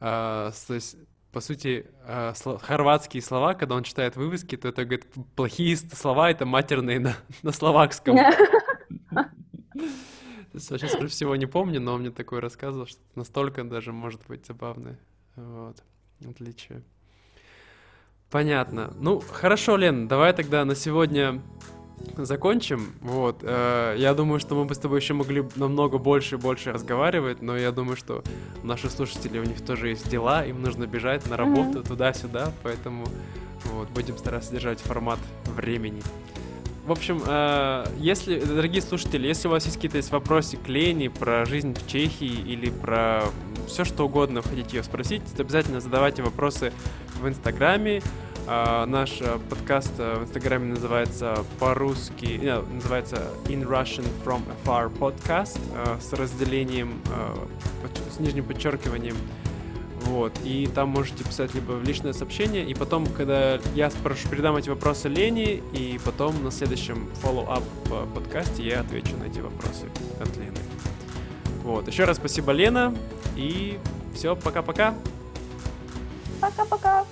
[0.00, 0.96] э, то есть,
[1.38, 6.32] по сути, э, сло- хорватские слова, когда он читает вывески, то это, говорит, плохие слова,
[6.32, 7.14] это матерные на,
[7.44, 8.16] на словакском.
[8.16, 8.34] Я
[10.52, 14.98] сейчас всего не помню, но он мне такое рассказывал, что настолько даже может быть забавное.
[15.36, 15.80] Вот.
[16.28, 16.82] Отличие.
[18.30, 18.92] Понятно.
[18.98, 21.40] Ну, хорошо, Лен, давай тогда на сегодня
[22.16, 22.92] закончим.
[23.00, 23.38] Вот.
[23.42, 27.42] э, Я думаю, что мы бы с тобой еще могли намного больше и больше разговаривать,
[27.42, 28.22] но я думаю, что
[28.62, 33.04] наши слушатели, у них тоже есть дела, им нужно бежать на работу туда-сюда, поэтому
[33.64, 36.02] вот, будем стараться держать формат времени.
[36.86, 41.10] В общем, э, если, дорогие слушатели, если у вас есть какие-то есть вопросы к Лене
[41.10, 43.24] про жизнь в Чехии или про
[43.66, 46.72] все что угодно вы хотите ее спросить, то обязательно задавайте вопросы
[47.20, 48.00] в Инстаграме.
[48.50, 54.90] А, Наш э, подкаст э, в Инстаграме называется по-русски, э, называется In Russian From Afar
[54.90, 55.58] Podcast
[56.00, 57.02] с разделением,
[58.10, 59.16] с нижним подчеркиванием
[60.00, 64.56] вот, и там можете писать либо в личное сообщение, и потом, когда я спрошу, передам
[64.56, 67.62] эти вопросы Лене, и потом на следующем follow-up
[68.14, 69.84] подкасте я отвечу на эти вопросы
[70.18, 70.56] от Лены.
[71.64, 72.94] Вот, еще раз спасибо, Лена,
[73.36, 73.78] и
[74.14, 74.94] все, пока-пока.
[76.40, 77.04] Пока-пока.